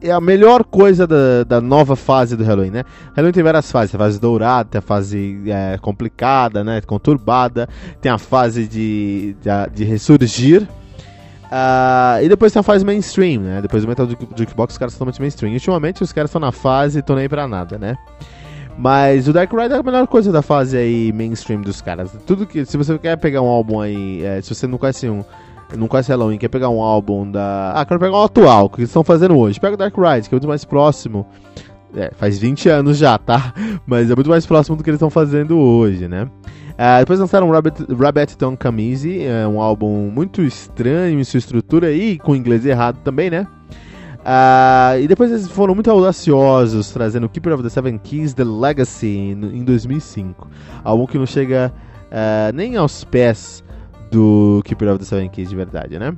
é 0.00 0.12
a 0.12 0.20
melhor 0.20 0.64
coisa 0.64 1.06
da, 1.06 1.44
da 1.44 1.60
nova 1.60 1.96
fase 1.96 2.36
do 2.36 2.44
Halloween, 2.44 2.70
né? 2.70 2.84
Halloween 3.14 3.32
tem 3.32 3.42
várias 3.42 3.72
fases, 3.72 3.94
a 3.94 3.98
fase 3.98 4.20
dourada, 4.20 4.68
tem 4.68 4.78
a 4.78 4.82
fase 4.82 5.40
é, 5.46 5.78
complicada, 5.78 6.62
né? 6.62 6.80
Conturbada, 6.82 7.68
tem 8.00 8.12
a 8.12 8.18
fase 8.18 8.68
de, 8.68 9.34
de, 9.40 9.74
de 9.74 9.84
ressurgir. 9.84 10.68
Uh, 11.54 12.24
e 12.24 12.28
depois 12.28 12.52
tem 12.52 12.58
a 12.58 12.64
fase 12.64 12.84
mainstream, 12.84 13.42
né? 13.42 13.62
Depois 13.62 13.84
do 13.84 13.88
Metal 13.88 14.08
Jukebox 14.08 14.74
os 14.74 14.78
caras 14.78 14.92
estão 14.92 15.06
totalmente 15.06 15.20
mainstream. 15.20 15.52
Ultimamente 15.52 16.02
os 16.02 16.12
caras 16.12 16.28
estão 16.28 16.40
na 16.40 16.50
fase 16.50 16.98
e 16.98 17.02
tô 17.02 17.14
nem 17.14 17.28
pra 17.28 17.46
nada, 17.46 17.78
né? 17.78 17.96
Mas 18.76 19.28
o 19.28 19.32
Dark 19.32 19.52
Ride 19.52 19.72
é 19.72 19.76
a 19.76 19.82
melhor 19.84 20.04
coisa 20.08 20.32
da 20.32 20.42
fase 20.42 20.76
aí 20.76 21.12
mainstream 21.12 21.60
dos 21.60 21.80
caras. 21.80 22.10
Tudo 22.26 22.44
que. 22.44 22.64
Se 22.64 22.76
você 22.76 22.98
quer 22.98 23.16
pegar 23.18 23.40
um 23.40 23.46
álbum 23.46 23.80
aí. 23.80 24.24
É, 24.24 24.42
se 24.42 24.52
você 24.52 24.66
não 24.66 24.78
conhece 24.78 25.08
um 25.08 25.24
não 25.76 25.86
conhece 25.86 26.10
Halloween, 26.10 26.38
quer 26.38 26.48
pegar 26.48 26.70
um 26.70 26.82
álbum 26.82 27.30
da. 27.30 27.72
Ah, 27.72 27.84
quero 27.84 28.00
pegar 28.00 28.18
um 28.18 28.24
atual, 28.24 28.68
que 28.68 28.80
eles 28.80 28.90
estão 28.90 29.04
fazendo 29.04 29.38
hoje. 29.38 29.60
Pega 29.60 29.74
o 29.74 29.76
Dark 29.76 29.96
Ride, 29.96 30.28
que 30.28 30.34
é 30.34 30.36
muito 30.36 30.48
mais 30.48 30.64
próximo. 30.64 31.24
É, 31.96 32.10
faz 32.16 32.36
20 32.36 32.68
anos 32.68 32.98
já, 32.98 33.16
tá? 33.16 33.54
Mas 33.86 34.10
é 34.10 34.14
muito 34.16 34.28
mais 34.28 34.44
próximo 34.44 34.76
do 34.76 34.82
que 34.82 34.90
eles 34.90 34.96
estão 34.96 35.10
fazendo 35.10 35.56
hoje, 35.56 36.08
né? 36.08 36.28
Uh, 36.74 36.98
depois 36.98 37.20
lançaram 37.20 37.48
Rabbit, 37.50 37.86
Rabbit 37.94 38.36
Camise, 38.58 39.22
é 39.22 39.46
um 39.46 39.60
álbum 39.60 40.10
muito 40.10 40.42
estranho 40.42 41.20
em 41.20 41.24
sua 41.24 41.38
estrutura 41.38 41.92
e 41.92 42.18
com 42.18 42.34
inglês 42.34 42.66
errado 42.66 42.98
também, 43.04 43.30
né? 43.30 43.46
Uh, 44.24 44.98
e 45.00 45.06
depois 45.06 45.30
eles 45.30 45.46
foram 45.48 45.74
muito 45.74 45.90
audaciosos, 45.90 46.90
trazendo 46.90 47.28
Keeper 47.28 47.54
of 47.54 47.62
the 47.62 47.68
Seven 47.68 47.98
Keys 47.98 48.34
The 48.34 48.42
Legacy 48.42 49.06
em 49.06 49.64
2005. 49.64 50.48
Álbum 50.82 51.06
que 51.06 51.18
não 51.18 51.26
chega 51.26 51.72
uh, 52.06 52.54
nem 52.54 52.76
aos 52.76 53.04
pés 53.04 53.62
do 54.10 54.60
Keeper 54.64 54.88
of 54.88 54.98
the 54.98 55.04
Seven 55.04 55.28
Keys 55.28 55.50
de 55.50 55.56
verdade, 55.56 55.98
né? 55.98 56.12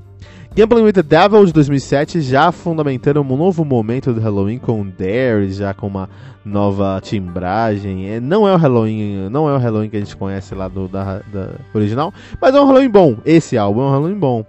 Gambling 0.57 0.85
with 0.85 0.95
the 0.95 1.03
Devil 1.03 1.45
de 1.45 1.53
2007 1.53 2.23
já 2.23 2.51
fundamentando 2.51 3.21
um 3.21 3.37
novo 3.37 3.63
momento 3.63 4.15
do 4.15 4.23
Halloween 4.23 4.59
com 4.59 4.87
Dare, 4.89 5.53
já 5.53 5.75
com 5.75 5.87
uma 5.87 6.09
nova 6.43 6.99
timbragem. 7.03 8.09
É, 8.09 8.21
não 8.21 8.49
é 8.49 8.55
o 8.55 8.57
Halloween, 8.57 9.29
não 9.29 9.51
é 9.51 9.55
o 9.55 9.59
Halloween 9.59 9.91
que 9.91 9.99
a 9.99 10.01
gente 10.01 10.17
conhece 10.17 10.55
lá 10.55 10.67
do 10.67 10.89
da, 10.89 11.21
da 11.31 11.51
original, 11.75 12.11
mas 12.41 12.55
é 12.55 12.61
um 12.63 12.65
Halloween 12.65 12.89
bom. 12.89 13.19
Esse 13.27 13.59
álbum 13.59 13.83
é 13.83 13.85
um 13.85 13.91
Halloween 13.91 14.19
bom. 14.19 14.47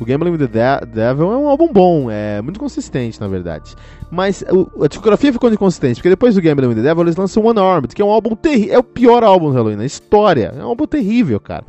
O 0.00 0.04
Gambling 0.04 0.32
with 0.32 0.38
the 0.38 0.48
De 0.48 0.86
Devil 0.86 1.32
é 1.32 1.36
um 1.36 1.48
álbum 1.48 1.72
bom, 1.72 2.10
é 2.10 2.42
muito 2.42 2.58
consistente, 2.58 3.20
na 3.20 3.28
verdade. 3.28 3.76
Mas 4.10 4.44
o, 4.50 4.82
a 4.82 4.88
discografia 4.88 5.32
ficou 5.32 5.48
inconsistente, 5.52 6.00
porque 6.00 6.08
depois 6.08 6.34
do 6.34 6.42
Gambling 6.42 6.66
with 6.66 6.74
the 6.74 6.82
Devil 6.82 7.04
eles 7.04 7.14
lançam 7.14 7.44
One 7.44 7.60
Orbit, 7.60 7.94
que 7.94 8.02
é 8.02 8.04
um 8.04 8.10
álbum 8.10 8.34
terrível, 8.34 8.74
é 8.74 8.78
o 8.80 8.82
pior 8.82 9.22
álbum 9.22 9.50
do 9.50 9.54
Halloween 9.54 9.76
na 9.76 9.86
história. 9.86 10.52
É 10.58 10.64
um 10.64 10.66
álbum 10.66 10.84
terrível, 10.84 11.38
cara 11.38 11.64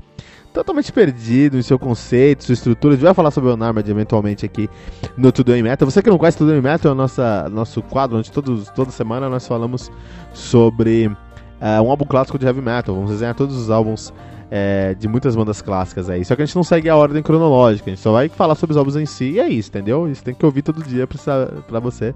totalmente 0.55 0.91
perdido 0.91 1.57
em 1.57 1.61
seu 1.61 1.77
conceito, 1.77 2.45
sua 2.45 2.53
estrutura. 2.53 2.93
A 2.93 2.97
gente 2.97 3.05
vai 3.05 3.13
falar 3.13 3.29
sobre 3.29 3.49
o 3.49 3.53
Unarmored 3.53 3.91
eventualmente 3.91 4.45
aqui 4.45 4.69
no 5.17 5.31
Tudo 5.31 5.53
em 5.53 5.61
Metal. 5.61 5.89
Você 5.89 6.01
que 6.01 6.09
não 6.09 6.17
conhece 6.17 6.37
Tudo 6.37 6.53
em 6.55 6.61
Metal, 6.61 6.91
é 6.91 6.93
o 6.93 6.95
nossa, 6.95 7.49
nosso 7.49 7.81
quadro 7.81 8.17
onde 8.17 8.31
todos, 8.31 8.69
toda 8.69 8.89
semana 8.89 9.29
nós 9.29 9.45
falamos 9.45 9.91
sobre 10.33 11.07
uh, 11.07 11.83
um 11.83 11.91
álbum 11.91 12.05
clássico 12.05 12.39
de 12.39 12.45
heavy 12.45 12.61
metal. 12.61 12.95
Vamos 12.95 13.11
desenhar 13.11 13.35
todos 13.35 13.55
os 13.57 13.69
álbuns 13.69 14.13
é, 14.49 14.93
de 14.93 15.07
muitas 15.07 15.35
bandas 15.35 15.61
clássicas 15.61 16.09
aí. 16.09 16.23
Só 16.23 16.35
que 16.35 16.41
a 16.41 16.45
gente 16.45 16.55
não 16.55 16.63
segue 16.63 16.89
a 16.89 16.95
ordem 16.95 17.21
cronológica, 17.21 17.89
a 17.89 17.93
gente 17.93 18.01
só 18.01 18.13
vai 18.13 18.29
falar 18.29 18.55
sobre 18.55 18.71
os 18.71 18.77
álbuns 18.77 18.95
em 18.95 19.05
si 19.05 19.31
e 19.31 19.39
é 19.39 19.49
isso, 19.49 19.69
entendeu? 19.69 20.07
Isso 20.07 20.23
tem 20.23 20.33
que 20.33 20.45
ouvir 20.45 20.61
todo 20.61 20.81
dia 20.83 21.05
pra, 21.05 21.47
pra 21.67 21.79
você 21.79 22.15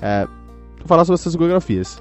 é, 0.00 0.28
falar 0.84 1.04
sobre 1.06 1.14
essas 1.14 1.34
biografias. 1.34 1.98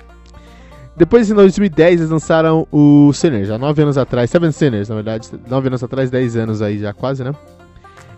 Depois, 1.02 1.32
em 1.32 1.34
2010, 1.34 2.02
eles 2.02 2.12
lançaram 2.12 2.68
o 2.72 3.12
Sinners, 3.12 3.48
já 3.48 3.58
9 3.58 3.82
anos 3.82 3.98
atrás. 3.98 4.30
Seven 4.30 4.52
Sinners, 4.52 4.88
na 4.88 4.94
verdade. 4.94 5.30
9 5.50 5.68
anos 5.68 5.84
atrás, 5.84 6.12
10 6.12 6.36
anos 6.36 6.62
aí 6.62 6.78
já 6.78 6.94
quase, 6.94 7.24
né? 7.24 7.34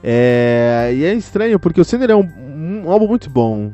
É, 0.03 0.91
e 0.93 1.05
é 1.05 1.13
estranho, 1.13 1.57
porque 1.57 1.79
o 1.79 1.85
Sinner 1.85 2.11
é 2.11 2.15
um, 2.17 2.27
um 2.85 2.91
álbum 2.91 3.07
muito 3.07 3.29
bom. 3.29 3.71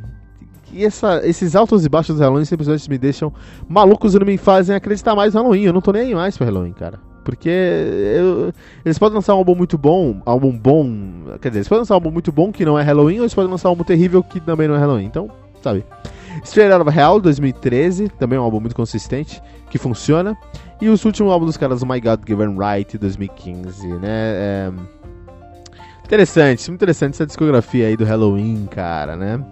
E 0.72 0.86
essa, 0.86 1.28
esses 1.28 1.56
altos 1.56 1.84
e 1.84 1.90
baixos 1.90 2.18
do 2.18 2.22
Halloween 2.22 2.46
simplesmente 2.46 2.88
me 2.88 3.00
deixam 3.00 3.34
malucos 3.68 4.14
e 4.14 4.20
não 4.20 4.28
me 4.28 4.38
fazem 4.38 4.76
acreditar 4.76 5.16
mais 5.16 5.34
no 5.34 5.40
Halloween. 5.40 5.64
Eu 5.64 5.74
não 5.74 5.82
tô 5.82 5.92
nem 5.92 6.14
mais 6.14 6.38
pro 6.38 6.46
Halloween, 6.46 6.74
cara. 6.74 7.00
Porque 7.24 7.50
eu, 7.50 8.54
eles 8.86 9.00
podem 9.00 9.16
lançar 9.16 9.34
um 9.34 9.40
álbum 9.40 9.56
muito 9.56 9.76
bom, 9.76 10.22
álbum 10.24 10.56
bom. 10.56 10.88
Quer 11.42 11.48
dizer, 11.50 11.62
eles 11.62 11.68
podem 11.68 11.80
lançar 11.80 11.96
um 11.96 11.98
álbum 11.98 12.12
muito 12.12 12.32
bom 12.32 12.52
que 12.52 12.64
não 12.64 12.78
é 12.78 12.84
Halloween, 12.84 13.18
ou 13.18 13.24
eles 13.24 13.34
podem 13.34 13.50
lançar 13.50 13.70
um 13.70 13.72
álbum 13.72 13.84
terrível 13.84 14.22
que 14.22 14.40
também 14.40 14.68
não 14.68 14.76
é 14.76 14.78
Halloween. 14.78 15.06
Então, 15.06 15.32
sabe. 15.64 15.84
Straight 16.44 16.72
Out 16.72 16.88
of 16.88 16.98
Hell, 16.98 17.20
2013, 17.20 18.10
também 18.10 18.40
um 18.40 18.44
álbum 18.44 18.60
muito 18.60 18.76
consistente, 18.76 19.42
que 19.70 19.78
funciona. 19.78 20.38
E 20.82 20.90
os 20.90 21.04
últimos 21.06 21.32
álbuns 21.32 21.48
dos 21.48 21.58
caras, 21.58 21.84
My 21.84 22.00
God 22.00 22.22
Given 22.28 22.58
Right, 22.58 22.98
2015, 22.98 23.88
né? 23.88 24.08
É... 24.08 24.72
Interessante, 26.06 26.70
muito 26.70 26.80
interessante 26.80 27.14
essa 27.14 27.26
discografia 27.26 27.88
aí 27.88 27.96
do 27.96 28.04
Halloween, 28.04 28.68
cara, 28.70 29.16
né? 29.16 29.44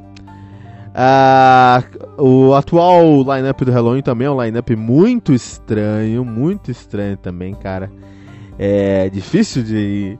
Uh, 0.97 2.23
o 2.23 2.55
atual 2.55 3.21
lineup 3.21 3.61
do 3.61 3.71
Halloween 3.71 4.01
também 4.01 4.25
é 4.25 4.31
um 4.31 4.43
lineup 4.43 4.71
muito 4.71 5.31
estranho, 5.31 6.25
muito 6.25 6.71
estranho 6.71 7.15
também, 7.15 7.53
cara. 7.53 7.91
É 8.57 9.07
difícil 9.07 9.61
de 9.61 10.17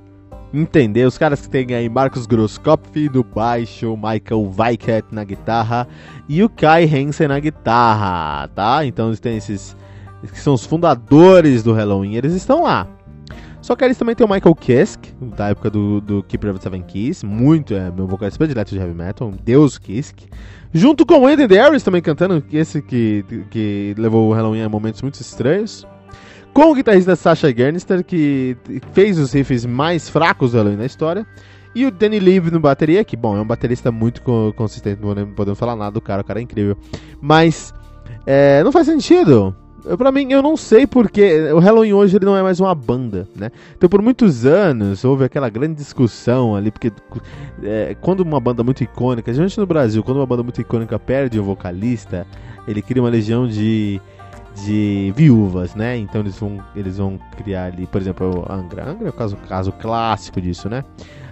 entender. 0.54 1.06
Os 1.06 1.18
caras 1.18 1.42
que 1.42 1.50
tem 1.50 1.74
aí 1.74 1.89
Marcos 1.89 2.25
Grosskopf 2.25 2.96
no 3.13 3.24
baixo, 3.24 3.96
Michael 3.96 4.51
Weickert 4.58 5.06
na 5.12 5.24
guitarra 5.24 5.88
e 6.27 6.44
o 6.44 6.50
Kai 6.50 6.86
Hansen 6.86 7.27
na 7.27 7.39
guitarra, 7.39 8.48
tá? 8.50 8.86
Então 8.86 9.08
eles 9.08 9.20
têm 9.20 9.38
esses 9.38 9.75
que 10.32 10.39
são 10.39 10.54
os 10.54 10.66
fundadores 10.66 11.63
do 11.63 11.74
Halloween, 11.74 12.16
eles 12.16 12.34
estão 12.34 12.63
lá. 12.63 12.88
Só 13.62 13.75
que 13.75 13.84
eles 13.84 13.98
também 13.98 14.16
tem 14.16 14.25
o 14.25 14.30
Michael 14.30 14.56
Kisk, 14.56 15.08
da 15.36 15.50
época 15.50 15.70
do, 15.70 16.00
do 16.00 16.24
Keeper 16.24 16.51
of 16.51 16.60
the 16.60 16.63
Seven 16.63 16.84
Keys, 16.84 17.24
muito, 17.24 17.74
é 17.74 17.92
meu 17.92 18.08
vocalista 18.08 18.38
predileto 18.38 18.72
de 18.72 18.80
heavy 18.80 18.94
metal, 18.94 19.32
Deus 19.44 19.77
Kisk. 19.77 20.20
Junto 20.74 21.06
com 21.06 21.20
o 21.20 21.27
Andy 21.27 21.48
Darius 21.48 21.84
também 21.84 22.01
cantando, 22.01 22.44
esse 22.51 22.82
que, 22.82 23.25
que 23.50 23.94
levou 23.98 24.30
o 24.30 24.34
Halloween 24.34 24.62
a 24.62 24.70
momentos 24.70 25.01
muito 25.01 25.16
estranhos 25.16 25.86
com 26.58 26.72
o 26.72 26.74
guitarrista 26.74 27.16
Sasha 27.16 27.54
Gernister, 27.56 28.04
que 28.04 28.58
fez 28.92 29.20
os 29.20 29.32
riffs 29.32 29.64
mais 29.64 30.10
fracos 30.10 30.54
do 30.54 30.58
Halloween 30.58 30.78
na 30.78 30.88
história. 30.88 31.24
E 31.76 31.86
o 31.86 31.92
Danny 31.92 32.20
Lee 32.20 32.40
no 32.40 32.60
bateria, 32.60 33.04
que, 33.04 33.16
bom, 33.16 33.38
é 33.38 33.42
um 33.42 33.46
baterista 33.46 33.92
muito 33.92 34.24
consistente, 34.56 35.00
não 35.00 35.34
podemos 35.34 35.60
falar 35.60 35.76
nada 35.76 35.92
do 35.92 36.02
cara, 36.02 36.24
o 36.24 36.26
cara 36.26 36.40
é 36.40 36.42
incrível. 36.42 36.76
Mas, 37.22 37.72
é, 38.26 38.64
não 38.64 38.72
faz 38.72 38.88
sentido. 38.88 39.56
Eu, 39.86 40.00
pra 40.00 40.12
mim, 40.12 40.32
eu 40.32 40.42
não 40.42 40.58
sei 40.58 40.88
porque 40.88 41.52
o 41.54 41.60
Halloween 41.60 41.94
hoje 41.94 42.18
ele 42.18 42.26
não 42.26 42.36
é 42.36 42.42
mais 42.42 42.60
uma 42.60 42.74
banda, 42.74 43.28
né? 43.36 43.52
Então, 43.78 43.88
por 43.88 44.02
muitos 44.02 44.44
anos, 44.44 45.06
houve 45.06 45.26
aquela 45.26 45.50
grande 45.50 45.76
discussão 45.76 46.56
ali, 46.56 46.72
porque 46.72 46.92
é, 47.62 47.96
quando 48.02 48.22
uma 48.22 48.40
banda 48.40 48.64
muito 48.64 48.84
icônica, 48.84 49.32
gente 49.32 49.60
no 49.60 49.68
Brasil, 49.68 50.04
quando 50.04 50.18
uma 50.18 50.26
banda 50.26 50.42
muito 50.42 50.60
icônica 50.60 50.98
perde 50.98 51.40
um 51.40 51.44
vocalista, 51.44 52.26
ele 52.68 52.82
cria 52.82 53.04
uma 53.04 53.12
legião 53.12 53.48
de, 53.48 54.02
de 54.66 55.14
viúvas, 55.16 55.76
né? 55.76 55.98
Então 55.98 56.22
eles 56.22 56.38
vão, 56.38 56.60
eles 56.76 56.98
vão 56.98 57.20
criar 57.38 57.66
ali, 57.66 57.86
por 57.86 58.02
exemplo, 58.02 58.46
Angra. 58.50 58.90
Angra 58.90 59.08
é 59.08 59.10
o 59.10 59.14
caso, 59.14 59.38
caso 59.48 59.72
clássico 59.72 60.42
disso, 60.42 60.70
né? 60.70 60.84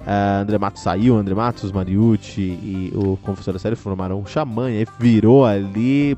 Uh, 0.01 0.41
André 0.41 0.57
Matos 0.57 0.83
saiu, 0.83 1.17
André 1.17 1.33
Matos, 1.33 1.71
Mariucci 1.71 2.41
e 2.41 2.91
o 2.95 3.17
Confessor 3.17 3.53
da 3.53 3.59
Série 3.59 3.75
formaram 3.75 4.19
um 4.19 4.25
xamã 4.25 4.69
e 4.69 4.85
virou 4.99 5.45
ali 5.45 6.15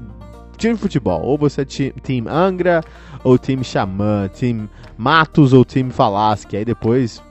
time 0.58 0.74
de 0.74 0.82
futebol. 0.82 1.22
Ou 1.22 1.38
você 1.38 1.62
é 1.62 1.66
time 1.66 2.28
Angra, 2.28 2.84
ou 3.24 3.38
time 3.38 3.64
Xamã, 3.64 4.30
time 4.34 4.70
Matos 4.98 5.54
ou 5.54 5.64
time 5.64 5.92
Falasque. 5.92 6.58
Aí 6.58 6.66
depois 6.66 7.24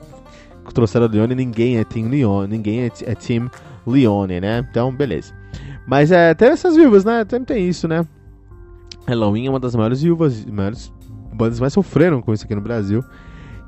trouxeram 0.73 1.05
o 1.05 1.09
Leone 1.09 1.33
ninguém 1.33 1.77
é 1.77 1.83
time 1.83 2.09
Leone, 2.09 2.47
ninguém 2.47 2.81
é, 2.81 2.91
é 3.03 3.15
time 3.15 3.49
Leone, 3.85 4.39
né? 4.39 4.65
Então, 4.69 4.91
beleza. 4.93 5.33
Mas 5.85 6.11
é, 6.11 6.33
teve 6.33 6.51
essas 6.51 6.75
viúvas, 6.75 7.05
né? 7.05 7.25
Sempre 7.29 7.55
tem 7.55 7.67
isso, 7.69 7.87
né? 7.87 8.05
Halloween 9.07 9.47
é 9.47 9.49
uma 9.49 9.59
das 9.59 9.75
maiores 9.75 10.01
viúvas, 10.01 10.45
maiores 10.45 10.91
bandas 11.33 11.59
mais 11.59 11.73
sofreram 11.73 12.21
com 12.21 12.33
isso 12.33 12.45
aqui 12.45 12.55
no 12.55 12.61
Brasil. 12.61 13.03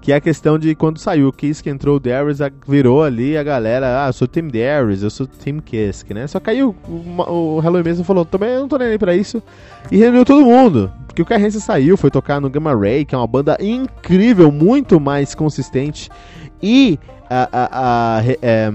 Que 0.01 0.13
é 0.13 0.15
a 0.15 0.21
questão 0.21 0.57
de 0.57 0.73
quando 0.75 0.97
saiu 0.97 1.27
o 1.27 1.33
Kiss 1.33 1.61
que 1.61 1.69
entrou 1.69 1.97
o 1.97 1.99
Darius, 1.99 2.39
virou 2.65 3.03
ali 3.03 3.37
a 3.37 3.43
galera, 3.43 4.05
ah, 4.05 4.07
eu 4.07 4.13
sou 4.13 4.27
Team 4.27 4.47
Darius, 4.47 5.03
eu 5.03 5.09
sou 5.09 5.27
Team 5.27 5.59
Kiss, 5.59 6.05
né? 6.13 6.25
Só 6.25 6.39
caiu 6.39 6.73
o, 6.87 7.21
o 7.57 7.59
Halloween 7.59 7.83
mesmo 7.83 8.05
falou, 8.05 8.23
também 8.23 8.51
eu 8.51 8.61
não 8.61 8.67
tô 8.69 8.77
nem 8.77 8.87
aí 8.87 8.97
pra 8.97 9.13
isso. 9.13 9.43
E 9.91 9.97
reuniu 9.97 10.23
todo 10.23 10.45
mundo. 10.45 10.89
Porque 11.05 11.21
o 11.21 11.25
Carrança 11.25 11.59
saiu, 11.59 11.97
foi 11.97 12.09
tocar 12.09 12.39
no 12.39 12.49
Gamma 12.49 12.73
Ray, 12.73 13.03
que 13.03 13.13
é 13.13 13.17
uma 13.17 13.27
banda 13.27 13.57
incrível, 13.59 14.49
muito 14.51 15.01
mais 15.01 15.35
consistente 15.35 16.09
e 16.61 16.97
a, 17.29 18.17
a, 18.17 18.23
é, 18.41 18.71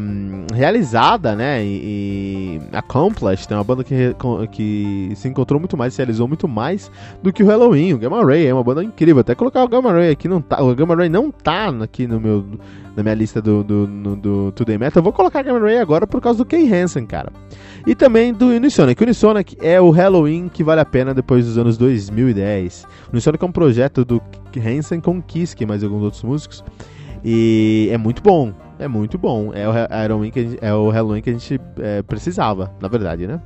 realizada, 0.55 1.35
né, 1.35 1.65
e, 1.65 2.61
e 2.71 2.77
accomplished, 2.77 3.53
é 3.53 3.57
uma 3.57 3.65
banda 3.65 3.83
que, 3.83 4.15
que 4.53 5.13
se 5.17 5.29
encontrou 5.29 5.59
muito 5.59 5.77
mais, 5.77 5.95
se 5.95 5.99
realizou 5.99 6.29
muito 6.29 6.47
mais 6.47 6.91
do 7.21 7.33
que 7.33 7.43
o 7.43 7.47
Halloween. 7.47 7.95
O 7.95 7.99
Gamma 7.99 8.25
Ray 8.25 8.47
é 8.47 8.55
uma 8.55 8.63
banda 8.63 8.85
incrível. 8.85 9.21
Até 9.21 9.35
colocar 9.35 9.65
o 9.65 9.69
Gamma 9.69 9.93
Ray 9.93 10.11
aqui 10.11 10.29
não 10.29 10.41
tá, 10.41 10.63
o 10.63 10.75
Gamma 10.75 10.95
Ray 10.95 11.09
não 11.09 11.31
tá 11.33 11.69
aqui 11.83 12.07
no 12.07 12.21
meu 12.21 12.45
na 12.97 13.03
minha 13.03 13.15
lista 13.15 13.43
do 13.43 13.65
do, 13.65 13.87
do, 13.87 14.17
do 14.17 14.53
Today 14.53 14.79
Metal. 14.79 15.01
Eu 15.01 15.05
vou 15.05 15.13
colocar 15.13 15.41
o 15.41 15.45
Gamma 15.45 15.59
Ray 15.59 15.79
agora 15.79 16.07
por 16.07 16.21
causa 16.21 16.39
do 16.39 16.45
Kay 16.45 16.73
Hansen, 16.73 17.07
cara. 17.07 17.33
E 17.87 17.95
também 17.95 18.33
do 18.33 18.47
Unisonic. 18.47 19.03
O 19.03 19.05
Unisonic 19.05 19.57
é 19.61 19.81
o 19.81 19.91
Halloween 19.91 20.49
que 20.49 20.63
vale 20.63 20.81
a 20.81 20.85
pena 20.85 21.13
depois 21.13 21.45
dos 21.45 21.59
anos 21.59 21.77
2010. 21.77 22.87
O 23.09 23.13
Unisonic 23.13 23.43
é 23.43 23.47
um 23.47 23.53
projeto 23.53 24.05
do 24.05 24.23
Hansen 24.57 25.01
com 25.01 25.21
Kiss, 25.21 25.57
e 25.59 25.67
mais 25.67 25.83
alguns 25.83 26.03
outros 26.03 26.23
músicos. 26.23 26.65
E 27.25 27.89
é 27.91 27.97
muito 27.97 28.23
bom. 28.23 28.53
É 28.79 28.87
muito 28.87 29.17
bom. 29.17 29.53
É 29.55 29.69
o 29.69 29.73
Halloween 29.73 30.31
que 30.31 30.43
gente, 30.43 30.59
é 30.61 30.75
o 30.75 30.91
Halloween 30.91 31.23
que 31.23 31.31
a 31.31 31.33
gente 31.33 31.61
é, 31.79 32.03
precisava, 32.03 32.73
na 32.81 32.89
verdade, 32.89 33.27
né? 33.27 33.41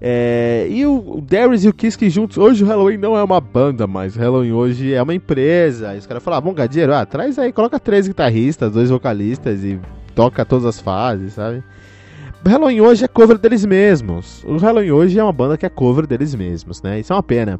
É, 0.00 0.66
e 0.70 0.86
o, 0.86 1.16
o 1.16 1.20
Darius 1.20 1.64
e 1.64 1.68
o 1.68 1.72
Kiske 1.72 2.08
juntos. 2.08 2.38
Hoje 2.38 2.62
o 2.62 2.66
Halloween 2.66 2.98
não 2.98 3.16
é 3.16 3.22
uma 3.22 3.40
banda 3.40 3.86
mais. 3.86 4.16
O 4.16 4.18
Halloween 4.18 4.52
hoje 4.52 4.94
é 4.94 5.02
uma 5.02 5.14
empresa. 5.14 5.94
E 5.94 5.98
os 5.98 6.06
caras 6.06 6.22
falaram: 6.22 6.48
ah, 6.48 6.52
bom, 6.52 6.62
ah, 6.94 7.06
traz 7.06 7.38
aí, 7.38 7.52
coloca 7.52 7.78
três 7.78 8.06
guitarristas, 8.06 8.72
dois 8.72 8.90
vocalistas 8.90 9.64
e 9.64 9.78
toca 10.14 10.44
todas 10.44 10.66
as 10.66 10.80
fases, 10.80 11.34
sabe? 11.34 11.62
O 12.44 12.48
Halloween 12.48 12.80
hoje 12.80 13.04
é 13.04 13.08
cover 13.08 13.36
deles 13.36 13.66
mesmos. 13.66 14.44
O 14.44 14.56
Halloween 14.56 14.92
hoje 14.92 15.18
é 15.18 15.22
uma 15.22 15.32
banda 15.32 15.58
que 15.58 15.66
é 15.66 15.68
cover 15.68 16.06
deles 16.06 16.34
mesmos, 16.34 16.80
né? 16.80 17.00
Isso 17.00 17.12
é 17.12 17.16
uma 17.16 17.22
pena. 17.22 17.58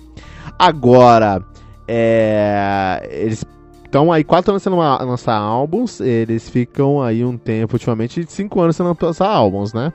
Agora, 0.57 1.43
é, 1.87 3.09
eles 3.11 3.45
então, 3.89 4.13
aí, 4.13 4.23
quatro 4.23 4.53
anos 4.53 4.63
sem 4.63 4.71
lançar 4.73 5.37
álbuns, 5.37 6.01
eles 6.01 6.49
ficam 6.51 7.01
aí 7.01 7.25
um 7.25 7.39
tempo, 7.39 7.75
ultimamente, 7.75 8.23
de 8.23 8.31
cinco 8.31 8.61
anos 8.61 8.77
sem 8.77 8.85
lançar 8.85 9.27
álbuns, 9.27 9.73
né? 9.73 9.93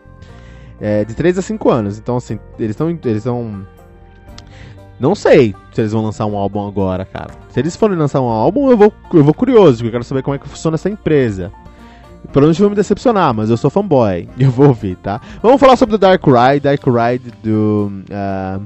É, 0.82 1.06
de 1.06 1.14
três 1.14 1.38
a 1.38 1.44
cinco 1.44 1.70
anos. 1.70 2.00
Então, 2.00 2.18
assim, 2.18 2.40
eles 2.58 2.72
estão. 2.72 2.90
Eles. 2.90 3.26
Não 5.00 5.14
sei 5.14 5.54
se 5.72 5.82
eles 5.82 5.92
vão 5.92 6.04
lançar 6.04 6.26
um 6.26 6.36
álbum 6.36 6.66
agora, 6.68 7.06
cara. 7.06 7.32
Se 7.50 7.60
eles 7.60 7.76
forem 7.76 7.96
lançar 7.96 8.20
um 8.20 8.28
álbum, 8.28 8.72
eu 8.72 8.78
vou, 8.78 8.92
eu 9.14 9.24
vou 9.24 9.34
curioso, 9.34 9.78
porque 9.78 9.88
eu 9.88 9.92
quero 9.92 10.04
saber 10.04 10.24
como 10.24 10.36
é 10.36 10.40
que 10.40 10.50
funciona 10.50 10.76
essa 10.76 10.90
empresa. 10.90 11.52
Provavelmente 12.32 12.62
vou 12.62 12.70
me 12.70 12.76
decepcionar, 12.76 13.34
mas 13.34 13.50
eu 13.50 13.58
sou 13.58 13.70
fanboy. 13.70 14.28
Eu 14.40 14.50
vou 14.50 14.70
ouvir, 14.70 14.96
tá? 14.96 15.20
Vamos 15.42 15.60
falar 15.60 15.76
sobre 15.76 15.96
o 15.96 15.98
Dark 15.98 16.24
Ride. 16.26 16.62
Dark 16.62 16.82
Ride 16.84 17.32
do. 17.44 17.92
Uh, 18.10 18.66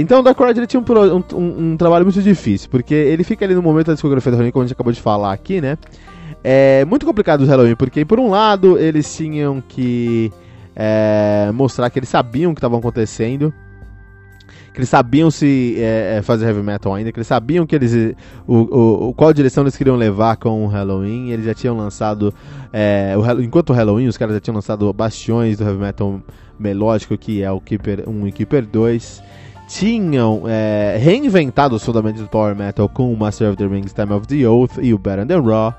então 0.00 0.20
o 0.20 0.22
Dark 0.22 0.38
Ride 0.38 0.60
ele 0.60 0.66
tinha 0.66 0.80
um, 0.80 1.16
um, 1.34 1.72
um, 1.72 1.76
trabalho 1.76 2.04
muito 2.04 2.20
difícil, 2.22 2.68
porque 2.70 2.94
ele 2.94 3.24
fica 3.24 3.44
ali 3.44 3.54
no 3.54 3.62
momento 3.62 3.88
da 3.88 3.92
discografia 3.94 4.30
do 4.30 4.34
Halloween, 4.34 4.52
como 4.52 4.62
a 4.64 4.66
gente 4.66 4.74
acabou 4.74 4.92
de 4.92 5.00
falar 5.00 5.32
aqui, 5.32 5.60
né? 5.60 5.78
É 6.42 6.84
muito 6.84 7.06
complicado 7.06 7.42
o 7.42 7.46
Halloween, 7.46 7.76
porque 7.76 8.04
por 8.04 8.20
um 8.20 8.30
lado 8.30 8.78
eles 8.78 9.16
tinham 9.16 9.60
que 9.60 10.32
é, 10.74 11.50
mostrar 11.54 11.88
que 11.90 11.98
eles 11.98 12.08
sabiam 12.08 12.52
o 12.52 12.54
que 12.54 12.58
estava 12.58 12.76
acontecendo, 12.76 13.52
que 14.72 14.80
eles 14.80 14.88
sabiam 14.88 15.30
se 15.30 15.76
é, 15.78 16.18
é, 16.18 16.22
fazer 16.22 16.46
heavy 16.46 16.62
metal 16.62 16.94
ainda, 16.94 17.10
que 17.10 17.18
eles 17.18 17.26
sabiam 17.26 17.66
que 17.66 17.74
eles 17.74 18.14
o, 18.46 19.08
o, 19.08 19.14
qual 19.14 19.32
direção 19.32 19.64
eles 19.64 19.76
queriam 19.76 19.96
levar 19.96 20.36
com 20.36 20.64
o 20.64 20.68
Halloween. 20.68 21.30
Eles 21.30 21.46
já 21.46 21.54
tinham 21.54 21.76
lançado 21.76 22.32
é, 22.72 23.14
o, 23.16 23.40
enquanto 23.40 23.70
o 23.70 23.72
Halloween, 23.72 24.06
os 24.06 24.18
caras 24.18 24.34
já 24.34 24.40
tinham 24.40 24.56
lançado 24.56 24.92
bastiões 24.92 25.56
do 25.56 25.64
heavy 25.64 25.78
metal 25.78 26.20
melódico, 26.58 27.16
que 27.16 27.42
é 27.42 27.50
o 27.50 27.58
Keeper 27.58 28.04
1 28.06 28.28
e 28.28 28.32
Keeper 28.32 28.66
2 28.66 29.22
tinham 29.66 30.42
é, 30.46 30.96
reinventado 30.98 31.74
os 31.74 31.84
fundamentos 31.84 32.22
do 32.22 32.28
Power 32.28 32.54
Metal 32.54 32.88
com 32.88 33.12
o 33.12 33.16
Master 33.16 33.48
of 33.48 33.56
the 33.56 33.66
Rings, 33.66 33.92
Time 33.92 34.12
of 34.12 34.26
the 34.26 34.48
Oath 34.48 34.78
e 34.80 34.94
o 34.94 34.98
Better 34.98 35.26
Than 35.26 35.42
Raw. 35.42 35.74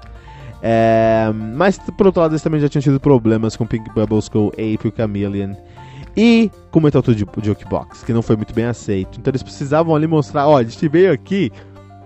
É, 0.62 1.32
mas, 1.56 1.80
por 1.98 2.08
outro 2.08 2.22
lado, 2.22 2.32
eles 2.34 2.42
também 2.42 2.60
já 2.60 2.68
tinham 2.68 2.82
tido 2.82 3.00
problemas 3.00 3.56
com 3.56 3.66
Pink 3.66 3.90
Bubbles, 3.94 4.28
com 4.28 4.48
Ape 4.48 4.88
o 4.88 4.94
Chameleon. 4.96 5.54
E 6.16 6.52
com 6.72 6.80
o 6.80 6.82
Metal 6.82 7.02
2 7.02 7.18
Jukebox, 7.44 8.04
que 8.04 8.12
não 8.12 8.24
foi 8.24 8.36
muito 8.36 8.54
bem 8.54 8.66
aceito. 8.66 9.20
Então 9.20 9.30
eles 9.32 9.44
precisavam 9.44 9.96
ali 9.96 10.08
mostrar, 10.08 10.48
ó, 10.48 10.58
a 10.58 10.64
gente 10.64 10.88
veio 10.88 11.14
aqui 11.14 11.52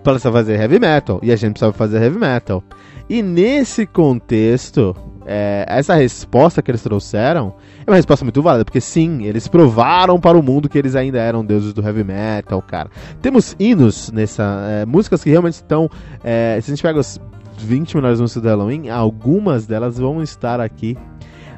para 0.04 0.20
fazer 0.20 0.60
heavy 0.60 0.80
metal, 0.80 1.20
e 1.24 1.32
a 1.32 1.36
gente 1.36 1.52
precisava 1.54 1.74
fazer 1.74 2.02
heavy 2.02 2.20
metal. 2.20 2.62
E 3.10 3.22
nesse 3.22 3.86
contexto, 3.86 4.96
é, 5.26 5.66
essa 5.68 5.94
resposta 5.96 6.62
que 6.62 6.72
eles 6.72 6.82
trouxeram 6.82 7.54
é 7.86 7.90
uma 7.90 7.96
resposta 7.96 8.26
muito 8.26 8.42
válida, 8.42 8.66
porque 8.66 8.82
sim, 8.82 9.24
eles 9.24 9.48
provaram 9.48 10.20
para 10.20 10.38
o 10.38 10.44
mundo 10.44 10.70
que 10.70 10.78
eles 10.78 10.96
ainda 10.96 11.20
eram 11.20 11.44
deuses 11.46 11.74
do 11.74 11.82
heavy 11.82 12.04
metal, 12.04 12.62
cara. 12.62 12.90
Temos 13.22 13.56
hinos 13.60 14.12
nessa. 14.12 14.44
É, 14.70 14.86
músicas 14.86 15.24
que 15.24 15.30
realmente 15.30 15.56
estão. 15.56 15.90
É, 16.24 16.60
se 16.62 16.72
a 16.72 16.76
gente 16.76 16.84
pega 16.84 17.00
os 17.00 17.20
20 17.58 17.96
melhores 17.96 18.20
músicas 18.20 18.44
do 18.44 18.50
Halloween, 18.50 18.90
algumas 18.90 19.66
delas 19.66 19.98
vão 19.98 20.22
estar 20.22 20.60
aqui 20.60 20.98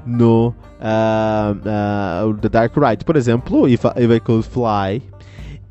no 0.06 0.50
uh, 0.50 2.30
uh, 2.30 2.34
The 2.36 2.50
Dark 2.50 2.76
Ride. 2.76 3.06
Por 3.06 3.16
exemplo, 3.16 3.68
If 3.68 3.86
I, 3.86 4.04
If 4.04 4.12
I 4.12 4.20
Could 4.20 4.48
Fly 4.48 5.02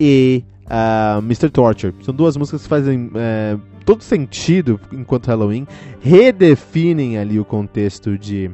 e 0.01 0.45
uh, 0.67 1.19
Mr. 1.19 1.51
Torture. 1.51 1.95
São 2.03 2.15
duas 2.15 2.37
músicas 2.37 2.63
que 2.63 2.69
fazem 2.69 3.11
é, 3.15 3.57
todo 3.85 4.03
sentido 4.03 4.81
enquanto 4.93 5.27
Halloween, 5.27 5.67
redefinem 6.01 7.19
ali 7.19 7.39
o 7.39 7.45
contexto 7.45 8.17
de. 8.19 8.51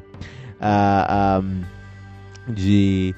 Uh, 0.60 1.40
um, 1.42 1.78
de 2.48 3.14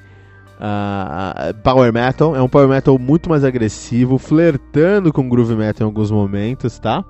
uh, 0.59 1.53
power 1.63 1.91
metal. 1.91 2.35
É 2.35 2.41
um 2.41 2.47
power 2.47 2.67
metal 2.67 2.97
muito 2.99 3.29
mais 3.29 3.43
agressivo, 3.43 4.17
flertando 4.17 5.11
com 5.11 5.27
groove 5.27 5.55
metal 5.55 5.87
em 5.87 5.89
alguns 5.89 6.11
momentos, 6.11 6.77
tá? 6.77 7.03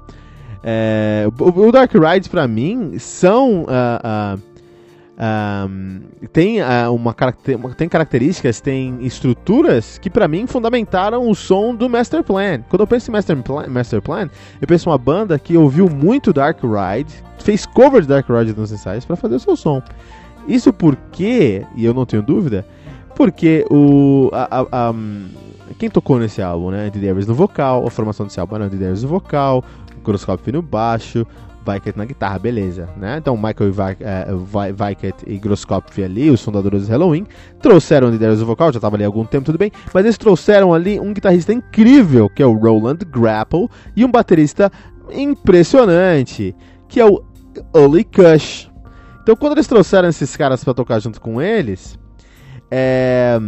É, 0.64 1.28
o, 1.40 1.68
o, 1.68 1.72
Dark 1.72 1.92
Rides 1.92 2.28
para 2.28 2.48
mim 2.48 3.00
são 3.00 3.64
uh, 3.64 4.40
um, 5.22 6.02
tem, 6.34 6.62
uh, 6.62 6.92
uma 6.92 7.14
tem 7.78 7.88
características, 7.88 8.60
tem 8.60 8.98
estruturas 9.02 10.00
que 10.00 10.10
para 10.10 10.28
mim 10.28 10.48
fundamentaram 10.48 11.30
o 11.30 11.36
som 11.36 11.76
do 11.76 11.88
Master 11.88 12.24
Plan. 12.24 12.62
Quando 12.68 12.82
eu 12.82 12.88
penso 12.88 13.12
em 13.12 13.14
Master 13.14 13.38
Plan, 13.38 13.68
Master 13.68 14.02
Plan 14.02 14.30
eu 14.60 14.68
penso 14.68 14.90
em 14.90 14.92
uma 14.92 14.98
banda 14.98 15.38
que 15.38 15.56
ouviu 15.56 15.88
muito 15.88 16.34
Dark 16.34 16.60
Ride, 16.64 17.14
fez 17.38 17.68
cover 17.68 18.02
de 18.02 18.08
Dark 18.08 18.28
Ride 18.28 18.58
nos 18.58 18.72
ensaios 18.72 19.06
para 19.06 19.16
fazer 19.16 19.36
o 19.36 19.40
seu 19.40 19.56
som. 19.56 19.82
Isso 20.48 20.74
porque, 20.74 21.64
e 21.76 21.86
eu 21.86 21.94
não 21.94 22.04
tenho 22.06 22.24
dúvida, 22.24 22.66
porque 23.16 23.64
o 23.70 24.32
a, 24.34 24.60
a, 24.60 24.90
a, 24.90 24.96
quem 25.78 25.88
tocou 25.88 26.18
nesse 26.18 26.42
álbum, 26.42 26.72
né? 26.72 26.88
Andy 26.88 27.00
Davis 27.00 27.28
no 27.28 27.36
vocal, 27.36 27.86
a 27.86 27.92
formação 27.92 28.26
desse 28.26 28.40
álbum 28.40 28.56
era 28.56 28.66
Andy 28.66 28.78
Davis 28.78 29.04
no 29.04 29.10
vocal, 29.10 29.64
Groscopio 30.04 30.54
no 30.54 30.64
baixo, 30.64 31.28
Vikett 31.66 31.98
na 31.98 32.06
guitarra, 32.06 32.40
beleza, 32.40 32.90
né? 32.98 33.18
Então 33.18 33.36
Michael 33.36 33.72
Vikett 34.74 35.24
e 35.28 35.38
Groskopf 35.38 36.04
ali, 36.04 36.30
os 36.30 36.42
fundadores 36.42 36.88
do 36.88 36.92
Halloween, 36.92 37.26
trouxeram 37.62 38.08
o 38.08 38.18
Darius 38.18 38.40
no 38.40 38.46
vocal, 38.46 38.72
já 38.72 38.78
estava 38.78 38.96
ali 38.96 39.04
há 39.04 39.08
algum 39.08 39.26
tempo, 39.26 39.46
tudo 39.46 39.58
bem, 39.58 39.72
mas 39.94 40.06
eles 40.06 40.18
trouxeram 40.18 40.74
ali 40.74 41.00
um 41.00 41.14
guitarrista 41.14 41.54
incrível, 41.54 42.30
que 42.30 42.42
é 42.42 42.46
o 42.46 42.54
Roland 42.54 43.00
Grapple, 43.12 43.68
e 43.96 44.04
um 44.04 44.12
baterista 44.12 44.72
impressionante, 45.12 46.56
que 46.88 47.00
é 47.00 47.06
o 47.06 47.24
Uli 47.74 48.04
Kush. 48.04 48.72
Então 49.22 49.36
quando 49.36 49.54
eles 49.54 49.68
trouxeram 49.68 50.10
esses 50.10 50.36
caras 50.36 50.64
para 50.64 50.74
tocar 50.74 51.00
junto 51.00 51.22
com 51.22 51.42
eles, 51.42 52.00
é 52.70 53.40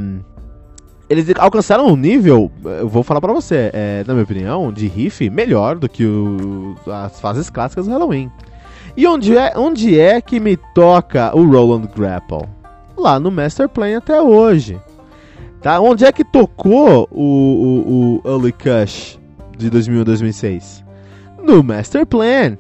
eles 1.14 1.28
alcançaram 1.38 1.86
um 1.86 1.96
nível, 1.96 2.52
eu 2.64 2.90
vou 2.90 3.04
falar 3.04 3.22
pra 3.22 3.32
você, 3.32 3.70
é, 3.72 4.04
na 4.08 4.14
minha 4.14 4.24
opinião, 4.24 4.74
de 4.74 4.88
riff 4.88 5.30
melhor 5.30 5.76
do 5.76 5.88
que 5.88 6.04
o, 6.04 6.76
as 6.88 7.22
fases 7.22 7.52
clássicas 7.52 7.86
do 7.86 7.92
Halloween. 7.92 8.32
E 8.98 9.06
onde 9.06 9.38
é, 9.38 9.54
onde 9.56 10.00
é 10.00 10.20
que 10.20 10.40
me 10.40 10.58
toca 10.58 11.36
o 11.38 11.46
Roland 11.46 11.88
Grapple? 11.96 12.48
Lá 12.98 13.20
no 13.20 13.30
Master 13.30 13.70
Plan 13.70 13.98
até 13.98 14.20
hoje. 14.20 14.80
Tá? 15.62 15.80
Onde 15.80 16.04
é 16.04 16.12
que 16.12 16.24
tocou 16.24 17.08
o, 17.12 17.22
o, 17.22 18.22
o 18.26 18.30
Early 18.30 18.52
Cush 18.52 19.20
de 19.56 19.70
2000 19.70 20.02
a 20.02 20.04
2006? 20.04 20.84
No 21.44 21.64
Master 21.64 22.08
Plan. 22.08 22.58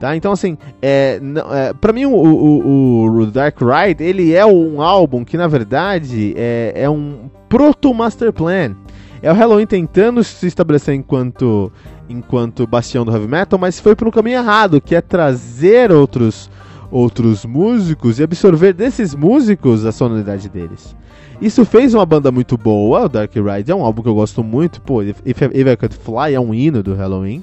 Tá? 0.00 0.16
Então, 0.16 0.32
assim, 0.32 0.56
é, 0.80 1.20
é, 1.52 1.74
pra 1.74 1.92
mim 1.92 2.06
o, 2.06 2.14
o, 2.14 3.04
o, 3.04 3.26
Dark 3.26 3.58
Ride, 3.60 4.02
ele 4.02 4.32
é 4.32 4.46
um 4.46 4.80
álbum 4.80 5.22
que, 5.26 5.36
na 5.36 5.46
verdade, 5.46 6.32
é, 6.38 6.72
é 6.74 6.88
um 6.88 7.28
proto-Master 7.50 8.32
Plan. 8.32 8.74
É 9.20 9.30
o 9.30 9.34
Halloween 9.34 9.66
tentando 9.66 10.24
se 10.24 10.46
estabelecer 10.46 10.94
enquanto, 10.94 11.70
enquanto 12.08 12.66
bastião 12.66 13.04
do 13.04 13.12
heavy 13.12 13.28
metal, 13.28 13.58
mas 13.58 13.78
foi 13.78 13.94
pelo 13.94 14.10
caminho 14.10 14.38
errado, 14.38 14.80
que 14.80 14.94
é 14.94 15.02
trazer 15.02 15.92
outros, 15.92 16.50
outros 16.90 17.44
músicos 17.44 18.18
e 18.18 18.22
absorver 18.22 18.72
desses 18.72 19.14
músicos 19.14 19.84
a 19.84 19.92
sonoridade 19.92 20.48
deles. 20.48 20.96
Isso 21.42 21.62
fez 21.66 21.92
uma 21.92 22.06
banda 22.06 22.32
muito 22.32 22.56
boa, 22.56 23.04
o 23.04 23.08
Dark 23.08 23.34
Ride 23.34 23.70
é 23.70 23.74
um 23.74 23.84
álbum 23.84 24.00
que 24.00 24.08
eu 24.08 24.14
gosto 24.14 24.42
muito, 24.42 24.80
pô, 24.80 25.02
If, 25.02 25.20
If 25.26 25.42
I 25.42 25.76
Could 25.76 25.94
Fly 25.94 26.32
é 26.32 26.40
um 26.40 26.54
hino 26.54 26.82
do 26.82 26.94
Halloween. 26.94 27.42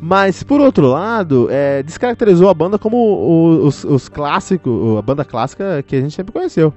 Mas, 0.00 0.42
por 0.42 0.60
outro 0.60 0.88
lado, 0.88 1.48
é, 1.50 1.82
descaracterizou 1.82 2.48
a 2.48 2.54
banda 2.54 2.78
como 2.78 3.62
os, 3.64 3.82
os 3.84 4.08
clássicos, 4.08 4.98
a 4.98 5.02
banda 5.02 5.24
clássica 5.24 5.82
que 5.86 5.96
a 5.96 6.00
gente 6.00 6.14
sempre 6.14 6.32
conheceu. 6.32 6.72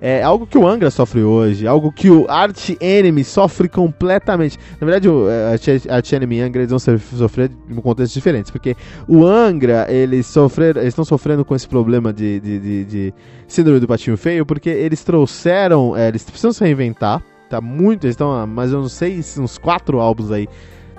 É 0.00 0.22
algo 0.22 0.46
que 0.46 0.58
o 0.58 0.66
Angra 0.66 0.90
sofre 0.90 1.22
hoje, 1.22 1.66
algo 1.66 1.90
que 1.90 2.10
o 2.10 2.26
Art 2.28 2.70
Enemy 2.80 3.24
sofre 3.24 3.68
completamente. 3.68 4.58
Na 4.78 4.86
verdade, 4.86 5.08
o 5.08 5.28
é, 5.28 5.56
Art 5.88 6.12
Enemy 6.12 6.36
e 6.36 6.40
Angra 6.42 6.62
eles 6.62 6.70
vão 6.70 6.78
sofrer 6.78 7.50
em 7.68 7.74
contextos 7.76 8.12
diferentes, 8.12 8.50
porque 8.50 8.76
o 9.08 9.24
Angra 9.26 9.86
eles 9.90 10.26
sofrer, 10.26 10.76
eles 10.76 10.88
estão 10.88 11.04
sofrendo 11.04 11.44
com 11.44 11.54
esse 11.54 11.66
problema 11.66 12.12
de, 12.12 12.40
de, 12.40 12.58
de, 12.58 12.84
de, 12.84 13.14
síndrome 13.48 13.80
do 13.80 13.88
patinho 13.88 14.16
feio, 14.16 14.44
porque 14.44 14.68
eles 14.68 15.02
trouxeram, 15.02 15.96
é, 15.96 16.08
eles 16.08 16.24
precisam 16.24 16.52
se 16.52 16.62
reinventar. 16.62 17.22
Tá 17.48 17.60
muito, 17.60 18.04
eles 18.04 18.14
estão 18.14 18.32
há 18.32 18.44
mais 18.44 18.72
ou 18.72 18.78
menos 18.78 18.92
seis, 18.92 19.38
uns 19.38 19.56
quatro 19.56 20.00
álbuns 20.00 20.32
aí 20.32 20.48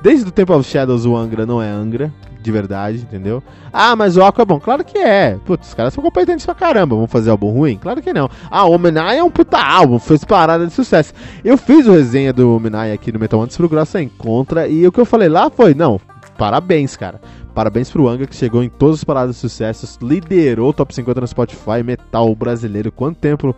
Desde 0.01 0.27
o 0.27 0.31
Temple 0.31 0.55
of 0.55 0.69
Shadows 0.69 1.05
o 1.05 1.15
Angra 1.15 1.45
não 1.45 1.61
é 1.61 1.69
Angra, 1.69 2.13
de 2.41 2.51
verdade, 2.51 2.99
entendeu? 2.99 3.43
Ah, 3.73 3.95
mas 3.95 4.15
o 4.15 4.23
Aqua 4.23 4.43
é 4.43 4.45
bom. 4.45 4.59
Claro 4.59 4.83
que 4.83 4.97
é. 4.97 5.37
Putz, 5.43 5.69
os 5.69 5.73
caras 5.73 5.93
são 5.93 6.03
competentes 6.03 6.45
pra 6.45 6.55
caramba. 6.55 6.95
Vão 6.95 7.07
fazer 7.07 7.29
álbum 7.29 7.51
ruim? 7.51 7.77
Claro 7.77 8.01
que 8.01 8.13
não. 8.13 8.29
Ah, 8.49 8.65
o 8.65 8.73
Omenai 8.73 9.17
é 9.17 9.23
um 9.23 9.31
puta 9.31 9.57
álbum, 9.57 9.99
fez 9.99 10.23
parada 10.23 10.65
de 10.65 10.73
sucesso. 10.73 11.13
Eu 11.43 11.57
fiz 11.57 11.87
o 11.87 11.91
resenha 11.91 12.31
do 12.31 12.55
Omenai 12.55 12.91
aqui 12.93 13.11
no 13.11 13.19
Metal 13.19 13.41
Antes 13.41 13.57
pro 13.57 13.67
Grossa 13.67 14.01
Encontra 14.01 14.67
e 14.67 14.85
o 14.87 14.91
que 14.91 14.99
eu 14.99 15.05
falei 15.05 15.29
lá 15.29 15.49
foi, 15.49 15.73
não, 15.73 15.99
parabéns, 16.37 16.95
cara. 16.95 17.19
Parabéns 17.53 17.89
pro 17.89 18.07
Angra 18.07 18.27
que 18.27 18.35
chegou 18.35 18.63
em 18.63 18.69
todas 18.69 18.97
as 18.97 19.03
paradas 19.03 19.35
de 19.35 19.41
sucesso, 19.41 19.97
liderou 20.01 20.69
o 20.69 20.73
top 20.73 20.93
50 20.93 21.21
no 21.21 21.27
Spotify, 21.27 21.81
metal 21.83 22.33
brasileiro. 22.35 22.91
Quanto 22.91 23.17
tempo, 23.17 23.55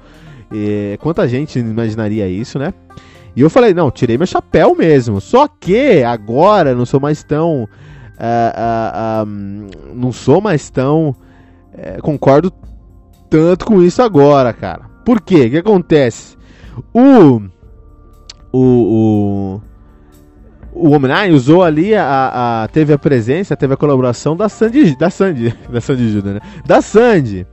eh, 0.54 0.98
quanta 1.02 1.28
gente 1.28 1.60
imaginaria 1.60 2.26
isso, 2.30 2.58
né? 2.58 2.74
E 3.36 3.42
eu 3.42 3.50
falei, 3.50 3.74
não, 3.74 3.92
tirei 3.92 4.18
meu 4.18 4.28
chapéu 4.28 4.76
mesmo. 4.76 5.22
Só 5.22 5.48
que 5.48 6.04
agora 6.04 6.76
não 6.76 6.86
sou 6.86 7.00
mais 7.00 7.24
tão. 7.24 7.64
Uh, 7.64 9.24
uh, 9.24 9.28
um, 9.28 9.68
não 9.94 10.12
sou 10.12 10.42
mais 10.42 10.70
tão. 10.70 11.16
Uh, 11.74 12.02
concordo 12.02 12.52
tanto 13.30 13.66
com 13.66 13.82
isso 13.82 14.02
agora, 14.02 14.52
cara. 14.52 14.82
Por 15.06 15.22
quê? 15.22 15.46
O 15.46 15.50
que 15.52 15.58
acontece? 15.58 16.38
O. 16.94 17.42
O. 18.52 19.62
O, 20.72 20.96
o 20.96 21.34
usou 21.34 21.64
ali 21.64 21.96
a, 21.96 22.64
a, 22.64 22.68
Teve 22.68 22.94
a 22.94 22.98
presença, 22.98 23.56
teve 23.56 23.74
a 23.74 23.78
colaboração 23.78 24.36
da 24.36 24.50
Sandy. 24.50 24.96
Da 24.98 25.10
Sandy. 25.10 25.54
Da 25.70 25.82
Sandy 25.82 26.12
Júnior, 26.12 26.36
né? 26.36 26.42
Da 26.66 26.82
Sandy. 26.82 27.46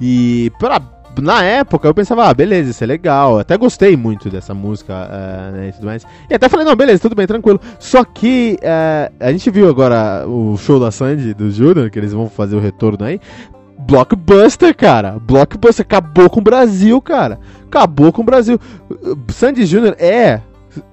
E 0.00 0.50
pra 0.58 0.80
na 1.22 1.42
época 1.42 1.88
eu 1.88 1.94
pensava, 1.94 2.28
ah, 2.28 2.34
beleza, 2.34 2.70
isso 2.70 2.82
é 2.82 2.86
legal. 2.86 3.38
até 3.38 3.56
gostei 3.56 3.96
muito 3.96 4.28
dessa 4.30 4.54
música 4.54 4.92
uh, 4.92 5.52
né, 5.52 5.68
e 5.68 5.72
tudo 5.72 5.86
mais. 5.86 6.06
E 6.28 6.34
até 6.34 6.48
falei, 6.48 6.66
não, 6.66 6.74
beleza, 6.74 7.00
tudo 7.00 7.14
bem, 7.14 7.26
tranquilo. 7.26 7.60
Só 7.78 8.04
que 8.04 8.58
uh, 8.62 9.14
a 9.20 9.32
gente 9.32 9.50
viu 9.50 9.68
agora 9.68 10.26
o 10.26 10.56
show 10.56 10.80
da 10.80 10.90
Sandy, 10.90 11.34
do 11.34 11.50
Júnior, 11.50 11.90
que 11.90 11.98
eles 11.98 12.12
vão 12.12 12.28
fazer 12.28 12.56
o 12.56 12.60
retorno 12.60 13.04
aí. 13.04 13.20
Blockbuster, 13.78 14.74
cara. 14.74 15.18
Blockbuster 15.20 15.84
acabou 15.84 16.30
com 16.30 16.40
o 16.40 16.42
Brasil, 16.42 17.00
cara. 17.00 17.38
Acabou 17.66 18.12
com 18.12 18.22
o 18.22 18.24
Brasil. 18.24 18.58
Sandy 19.28 19.66
Júnior 19.66 19.94
é 19.98 20.40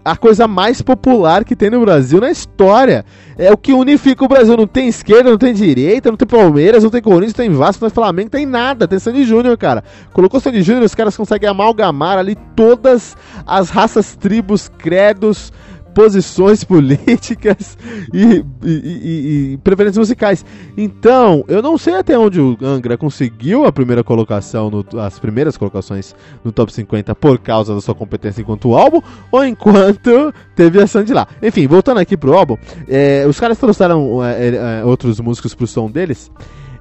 a 0.04 0.16
coisa 0.16 0.48
mais 0.48 0.82
popular 0.82 1.44
que 1.44 1.56
tem 1.56 1.70
no 1.70 1.82
Brasil 1.82 2.20
na 2.20 2.32
história. 2.32 3.06
É 3.38 3.52
o 3.52 3.58
que 3.58 3.74
unifica 3.74 4.24
o 4.24 4.28
Brasil. 4.28 4.56
Não 4.58 4.68
tem 4.68 4.88
esquerda, 4.88 5.30
não 5.30 5.38
tem 5.38 5.54
direita, 5.54 6.10
não 6.10 6.18
tem 6.18 6.28
Palmeiras, 6.28 6.84
não 6.84 6.90
tem 6.90 7.02
Corinthians, 7.02 7.38
não 7.38 7.46
tem 7.46 7.54
Vasco, 7.54 7.84
não 7.84 7.90
tem 7.90 7.96
Flamengo, 7.96 8.26
não 8.26 8.40
tem 8.40 8.46
nada. 8.46 8.88
Tem 8.88 9.00
Sandy 9.00 9.24
Júnior, 9.24 9.58
cara. 9.58 9.84
Colocou 10.14 10.40
Sandy 10.40 10.62
Júnior, 10.62 10.84
os 10.84 10.96
caras 10.96 11.16
conseguem 11.16 11.50
amalgamar 11.50 12.18
ali 12.18 12.36
todas 12.56 13.16
as 13.46 13.70
raças, 13.70 14.16
tribos, 14.16 14.70
credos, 14.78 15.52
posições 15.94 16.64
políticas 16.66 17.78
e, 18.14 18.44
e, 18.64 18.72
e, 18.72 19.54
e, 19.54 19.58
preferências 19.58 19.98
musicais. 19.98 20.46
Então, 20.78 21.44
eu 21.48 21.62
não 21.62 21.78
sei 21.78 21.96
até 21.96 22.18
onde 22.18 22.40
o 22.40 22.58
Angra 22.62 22.98
conseguiu 22.98 23.66
a 23.66 23.72
primeira 23.72 24.04
colocação, 24.04 24.70
no, 24.70 24.86
as 25.00 25.20
primeiras 25.20 25.58
colocações 25.58 26.16
no 26.44 26.52
top 26.52 26.72
50 26.72 27.14
por 27.16 27.38
causa 27.40 27.74
da 27.74 27.82
sua 27.82 27.96
competência 27.96 28.42
enquanto 28.42 28.76
álbum, 28.76 29.02
ou 29.32 29.46
enquanto 29.46 30.34
teve 30.56 30.82
a 30.82 30.88
Sandy 30.88 31.14
lá. 31.14 31.28
Enfim, 31.42 31.68
voltando 31.68 32.00
aqui 32.00 32.18
pro 32.18 32.34
álbum, 32.34 32.58
é, 32.88 33.26
os 33.28 33.40
caras 33.40 33.58
trouxeram 33.58 34.24
é, 34.24 34.80
é, 34.80 34.86
outros 34.86 35.20
músicos 35.20 35.54
pro 35.54 35.68
som 35.68 35.90
deles 35.90 36.32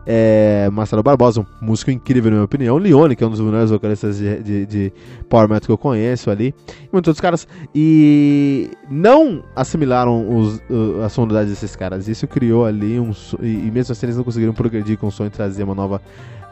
é, 0.06 0.68
Marcelo 0.72 1.02
Barbosa, 1.02 1.40
um 1.40 1.46
músico 1.60 1.90
incrível, 1.90 2.30
na 2.30 2.36
minha 2.36 2.44
opinião. 2.44 2.76
Leone, 2.78 3.14
que 3.14 3.22
é 3.22 3.26
um 3.26 3.30
dos 3.30 3.40
melhores 3.40 3.70
vocalistas 3.70 4.18
de, 4.18 4.42
de, 4.42 4.66
de 4.66 4.92
Power 5.28 5.48
Metal 5.48 5.66
que 5.66 5.72
eu 5.72 5.78
conheço 5.78 6.30
ali. 6.30 6.54
E 6.68 6.88
muitos 6.92 7.08
outros 7.08 7.20
caras. 7.20 7.46
E 7.74 8.70
não 8.90 9.44
assimilaram 9.54 10.36
os, 10.36 10.60
a 11.04 11.08
sonoridade 11.08 11.50
desses 11.50 11.76
caras. 11.76 12.08
Isso 12.08 12.26
criou 12.26 12.64
ali 12.64 12.98
um. 12.98 13.12
E, 13.40 13.66
e 13.66 13.70
mesmo 13.70 13.92
assim 13.92 14.06
eles 14.06 14.16
não 14.16 14.24
conseguiram 14.24 14.52
progredir 14.52 14.96
com 14.98 15.08
o 15.08 15.12
som 15.12 15.26
e 15.26 15.30
trazer 15.30 15.62
uma 15.62 15.74
nova. 15.74 16.00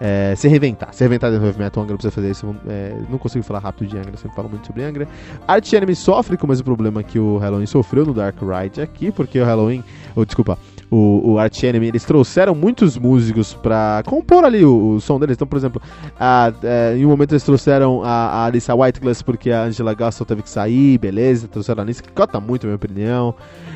É, 0.00 0.34
se 0.36 0.46
reinventar. 0.48 0.92
Se 0.92 1.00
reinventar 1.00 1.30
dentro 1.30 1.44
do 1.44 1.48
heavy 1.48 1.58
metal, 1.58 1.82
Angra 1.82 1.96
precisa 1.96 2.12
fazer 2.12 2.30
isso. 2.30 2.54
É, 2.68 2.94
não 3.10 3.18
consigo 3.18 3.44
falar 3.44 3.60
rápido 3.60 3.88
de 3.88 3.96
Angra, 3.96 4.16
sempre 4.16 4.36
falo 4.36 4.48
muito 4.48 4.66
sobre 4.66 4.84
Angra. 4.84 5.08
Art 5.46 5.72
Enemy 5.72 5.94
sofre 5.94 6.36
com 6.36 6.46
o 6.46 6.48
mesmo 6.48 6.64
problema 6.64 7.02
que 7.02 7.18
o 7.18 7.38
Halloween 7.38 7.66
sofreu 7.66 8.06
no 8.06 8.14
Dark 8.14 8.36
Ride 8.40 8.80
aqui, 8.80 9.10
porque 9.10 9.40
o 9.40 9.44
Halloween. 9.44 9.82
Ou, 10.14 10.24
desculpa, 10.24 10.58
o, 10.90 11.32
o 11.32 11.38
Arch 11.38 11.64
Enemy, 11.64 11.88
eles 11.88 12.04
trouxeram 12.04 12.54
muitos 12.54 12.96
músicos 12.96 13.52
pra 13.54 14.02
compor 14.06 14.44
ali 14.44 14.64
o, 14.64 14.94
o 14.94 15.00
som 15.00 15.18
deles. 15.18 15.36
Então, 15.36 15.46
por 15.46 15.56
exemplo, 15.56 15.82
a, 16.18 16.46
a, 16.46 16.52
é, 16.62 16.96
em 16.96 17.04
um 17.04 17.08
momento 17.08 17.32
eles 17.32 17.42
trouxeram 17.42 18.02
a, 18.02 18.08
a 18.08 18.44
Alissa 18.46 18.74
Whiteglass 18.74 19.22
porque 19.22 19.50
a 19.50 19.64
Angela 19.64 19.94
Gaston 19.94 20.24
teve 20.24 20.42
que 20.42 20.50
sair, 20.50 20.98
beleza. 20.98 21.46
Trouxeram 21.46 21.80
a 21.80 21.84
Alissa, 21.84 22.02
que 22.02 22.10
cota 22.12 22.40
muito, 22.40 22.64
na 22.64 22.68
minha 22.68 22.76
opinião. 22.76 23.34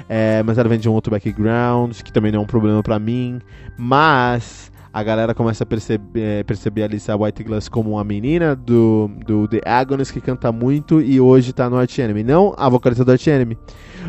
É, 0.09 0.43
mas 0.43 0.59
ela 0.59 0.69
vem 0.69 0.79
de 0.79 0.89
um 0.89 0.93
outro 0.93 1.11
background, 1.11 2.01
que 2.01 2.13
também 2.13 2.33
não 2.33 2.41
é 2.41 2.43
um 2.43 2.47
problema 2.47 2.83
pra 2.83 2.99
mim. 2.99 3.41
Mas 3.77 4.72
a 4.93 5.03
galera 5.03 5.35
começa 5.35 5.65
a 5.65 5.67
perceber, 5.67 6.21
é, 6.21 6.43
perceber 6.43 6.83
a 6.83 7.17
Whiteglass 7.17 7.69
como 7.69 7.93
uma 7.93 8.05
menina 8.05 8.55
do, 8.55 9.11
do 9.27 9.49
The 9.49 9.63
Agonist 9.65 10.13
que 10.13 10.21
canta 10.21 10.53
muito 10.53 11.01
e 11.01 11.19
hoje 11.19 11.53
tá 11.53 11.71
no 11.71 11.77
Arch 11.77 11.99
Enemy. 11.99 12.23
Não 12.23 12.55
a 12.59 12.69
vocalista 12.69 13.03
do 13.05 13.11
Arch 13.11 13.27
Enemy. 13.27 13.57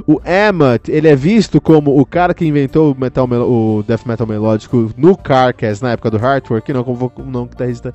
O 0.05 0.19
Emmett, 0.25 0.91
ele 0.91 1.07
é 1.07 1.15
visto 1.15 1.61
como 1.61 1.97
o 1.97 2.05
cara 2.05 2.33
que 2.33 2.45
inventou 2.45 2.91
o, 2.91 2.99
metal, 2.99 3.25
o 3.25 3.83
death 3.87 4.05
metal 4.05 4.27
melódico 4.27 4.91
no 4.97 5.15
Carcass, 5.15 5.79
na 5.79 5.91
época 5.91 6.11
do 6.11 6.17
Hardwork, 6.17 6.73
não 6.73 6.83
como 6.83 7.11
não 7.25 7.45
guitarrista 7.45 7.93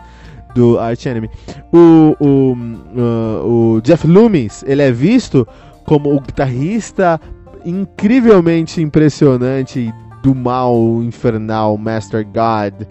do 0.54 0.78
Arch 0.78 1.04
Enemy. 1.04 1.28
O, 1.70 2.16
o, 2.18 2.52
uh, 2.54 3.76
o 3.76 3.80
Jeff 3.82 4.06
Loomis, 4.06 4.64
ele 4.66 4.80
é 4.80 4.90
visto 4.90 5.46
como 5.84 6.14
o 6.14 6.20
guitarrista 6.20 7.20
incrivelmente 7.66 8.80
impressionante 8.80 9.92
do 10.22 10.34
mal 10.34 10.74
infernal 11.02 11.76
Master 11.76 12.24
God, 12.26 12.86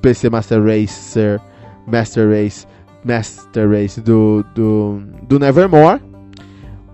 PC 0.00 0.30
Master 0.30 0.62
Racer, 0.62 1.40
Master 1.86 2.28
Race, 2.28 2.66
Master 3.04 3.70
Race 3.70 4.00
do, 4.00 4.44
do, 4.54 5.00
do 5.22 5.38
Nevermore, 5.38 6.00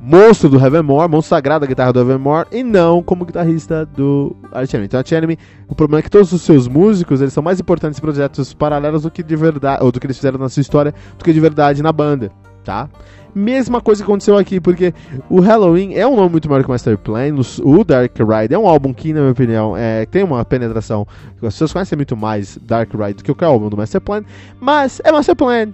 monstro 0.05 0.51
do 0.51 0.59
Heavenmore, 0.59 1.09
monstro 1.09 1.31
sagrado 1.31 1.63
da 1.63 1.67
guitarra 1.67 1.93
do 1.93 2.01
Heavenmore, 2.01 2.47
e 2.53 2.63
não 2.63 3.03
como 3.03 3.25
guitarrista 3.25 3.87
do 3.87 4.37
Arch 4.53 4.75
Enemy. 4.75 4.85
Então, 4.85 4.99
Arch 4.99 5.13
Enemy, 5.13 5.39
o 5.67 5.75
problema 5.75 6.01
é 6.01 6.03
que 6.03 6.11
todos 6.11 6.31
os 6.31 6.43
seus 6.43 6.69
músicos, 6.69 7.23
eles 7.23 7.33
são 7.33 7.43
mais 7.43 7.59
importantes 7.59 7.99
em 7.99 8.03
projetos 8.03 8.53
paralelos 8.53 9.03
do 9.03 9.11
que 9.11 9.23
de 9.23 9.35
verdade, 9.35 9.83
ou 9.83 9.91
do 9.91 9.99
que 9.99 10.07
eles 10.07 10.17
fizeram 10.17 10.39
na 10.39 10.51
sua 10.51 10.61
história, 10.61 10.95
do 11.17 11.25
que 11.25 11.33
de 11.33 11.41
verdade 11.41 11.83
na 11.83 11.91
banda, 11.91 12.31
tá? 12.63 12.89
Mesma 13.35 13.81
coisa 13.81 14.03
que 14.03 14.09
aconteceu 14.09 14.39
aqui, 14.39 14.61
porque 14.61 14.95
o 15.29 15.41
Halloween 15.41 15.95
é 15.95 16.07
um 16.07 16.15
nome 16.15 16.31
muito 16.31 16.49
maior 16.49 16.63
que 16.63 16.69
o 16.69 16.73
Master 16.73 16.97
Plan. 16.97 17.35
O 17.63 17.83
Dark 17.83 18.17
Ride 18.17 18.55
é 18.55 18.59
um 18.59 18.69
álbum 18.69 18.95
que, 18.95 19.13
na 19.13 19.21
minha 19.21 19.33
opinião, 19.33 19.77
é, 19.77 20.07
tem 20.07 20.23
uma 20.23 20.45
penetração. 20.45 21.07
As 21.37 21.55
pessoas 21.55 21.73
conhecem 21.73 21.97
muito 21.97 22.17
mais 22.17 22.59
Dark 22.63 22.93
Ride 22.95 23.15
do 23.15 23.25
que 23.25 23.45
o 23.45 23.47
álbum 23.47 23.69
do 23.69 23.77
Master 23.77 24.01
Plan. 24.01 24.23
Mas 24.61 25.01
é 25.03 25.11
Master 25.11 25.35
Plan. 25.35 25.69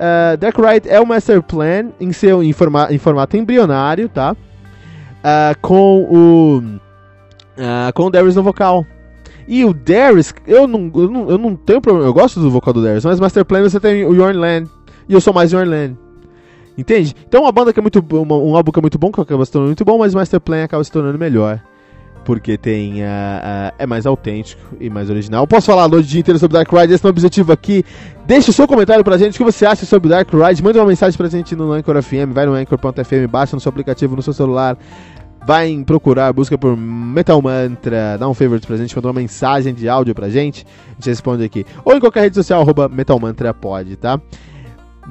Uh, 0.00 0.34
Dark 0.38 0.56
Ride 0.56 0.88
é 0.88 0.98
o 0.98 1.04
Master 1.04 1.42
Plan 1.42 1.90
em, 2.00 2.10
seu, 2.10 2.42
em, 2.42 2.54
forma, 2.54 2.88
em 2.90 2.96
formato 2.96 3.36
embrionário, 3.36 4.08
tá? 4.08 4.32
Uh, 4.32 5.58
com 5.60 6.04
o. 6.04 6.58
Uh, 7.58 7.92
com 7.92 8.04
o 8.04 8.10
Darius 8.10 8.36
no 8.36 8.42
vocal. 8.42 8.86
E 9.46 9.64
o 9.64 9.74
Darius, 9.74 10.32
eu 10.46 10.66
não, 10.66 10.90
eu 10.94 11.10
não, 11.10 11.30
eu 11.30 11.36
não 11.36 11.54
tenho 11.54 11.80
problema, 11.80 12.08
eu 12.08 12.14
gosto 12.14 12.40
do 12.40 12.50
vocal 12.50 12.72
do 12.72 12.82
Darius, 12.82 13.04
mas 13.04 13.20
Master 13.20 13.44
Plan 13.44 13.62
você 13.62 13.78
tem 13.78 14.06
o 14.06 14.14
Yorn 14.14 14.38
Land. 14.38 14.70
E 15.06 15.12
eu 15.12 15.20
sou 15.20 15.34
mais 15.34 15.52
Yorn 15.52 15.68
Land. 15.68 15.98
Entende? 16.76 17.14
Então 17.28 17.42
uma 17.42 17.52
banda 17.52 17.72
que 17.72 17.78
é 17.78 17.82
muito 17.82 18.04
uma, 18.12 18.36
um 18.36 18.56
álbum 18.56 18.72
que 18.72 18.78
é 18.78 18.82
muito 18.82 18.98
bom, 18.98 19.10
que 19.10 19.20
acaba 19.20 19.44
se 19.44 19.52
tornando 19.52 19.70
muito 19.70 19.84
bom, 19.84 19.98
mas 19.98 20.14
Master 20.14 20.40
Plan 20.40 20.64
acaba 20.64 20.82
se 20.82 20.90
tornando 20.90 21.18
melhor. 21.18 21.60
Porque 22.24 22.58
tem. 22.58 23.02
Uh, 23.02 23.06
uh, 23.06 23.74
é 23.78 23.86
mais 23.86 24.06
autêntico 24.06 24.76
e 24.78 24.90
mais 24.90 25.08
original. 25.08 25.46
Posso 25.46 25.66
falar 25.66 25.84
a 25.84 25.88
noite 25.88 26.08
dia 26.08 26.20
inteiro 26.20 26.38
sobre 26.38 26.58
Dark 26.58 26.70
Ride? 26.70 26.92
Esse 26.92 27.04
é 27.04 27.08
o 27.08 27.10
objetivo 27.10 27.52
aqui. 27.52 27.84
Deixe 28.26 28.50
o 28.50 28.52
seu 28.52 28.68
comentário 28.68 29.02
pra 29.02 29.16
gente. 29.16 29.34
O 29.34 29.38
que 29.38 29.44
você 29.44 29.64
acha 29.64 29.86
sobre 29.86 30.10
Dark 30.10 30.28
Ride? 30.32 30.62
Manda 30.62 30.78
uma 30.78 30.86
mensagem 30.86 31.16
pra 31.16 31.28
gente 31.28 31.56
no 31.56 31.72
Anchor 31.72 32.00
FM. 32.02 32.32
Vai 32.32 32.46
no 32.46 32.52
Anchor.fm, 32.52 33.26
baixa 33.28 33.56
no 33.56 33.60
seu 33.60 33.70
aplicativo, 33.70 34.14
no 34.14 34.22
seu 34.22 34.34
celular. 34.34 34.76
Vai 35.46 35.82
procurar, 35.86 36.32
busca 36.34 36.58
por 36.58 36.76
Metal 36.76 37.40
Mantra, 37.40 38.18
dá 38.18 38.28
um 38.28 38.34
favorite 38.34 38.66
pra 38.66 38.76
gente, 38.76 38.94
manda 38.94 39.08
uma 39.08 39.14
mensagem 39.14 39.72
de 39.72 39.88
áudio 39.88 40.14
pra 40.14 40.28
gente, 40.28 40.66
a 40.90 40.94
gente 40.96 41.08
responde 41.08 41.42
aqui. 41.42 41.64
Ou 41.82 41.96
em 41.96 42.00
qualquer 42.00 42.20
rede 42.20 42.36
social, 42.36 42.60
arroba 42.60 42.90
Metal 42.90 43.18
Mantra 43.18 43.54
pode, 43.54 43.96
tá? 43.96 44.20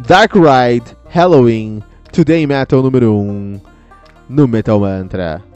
Dark 0.07 0.31
Ride, 0.35 0.95
Halloween, 1.11 1.83
Today 2.11 2.45
Metal 2.45 2.83
número 2.83 3.11
1 3.11 3.59
no 4.29 4.47
Metal 4.47 4.79
Mantra. 4.79 5.48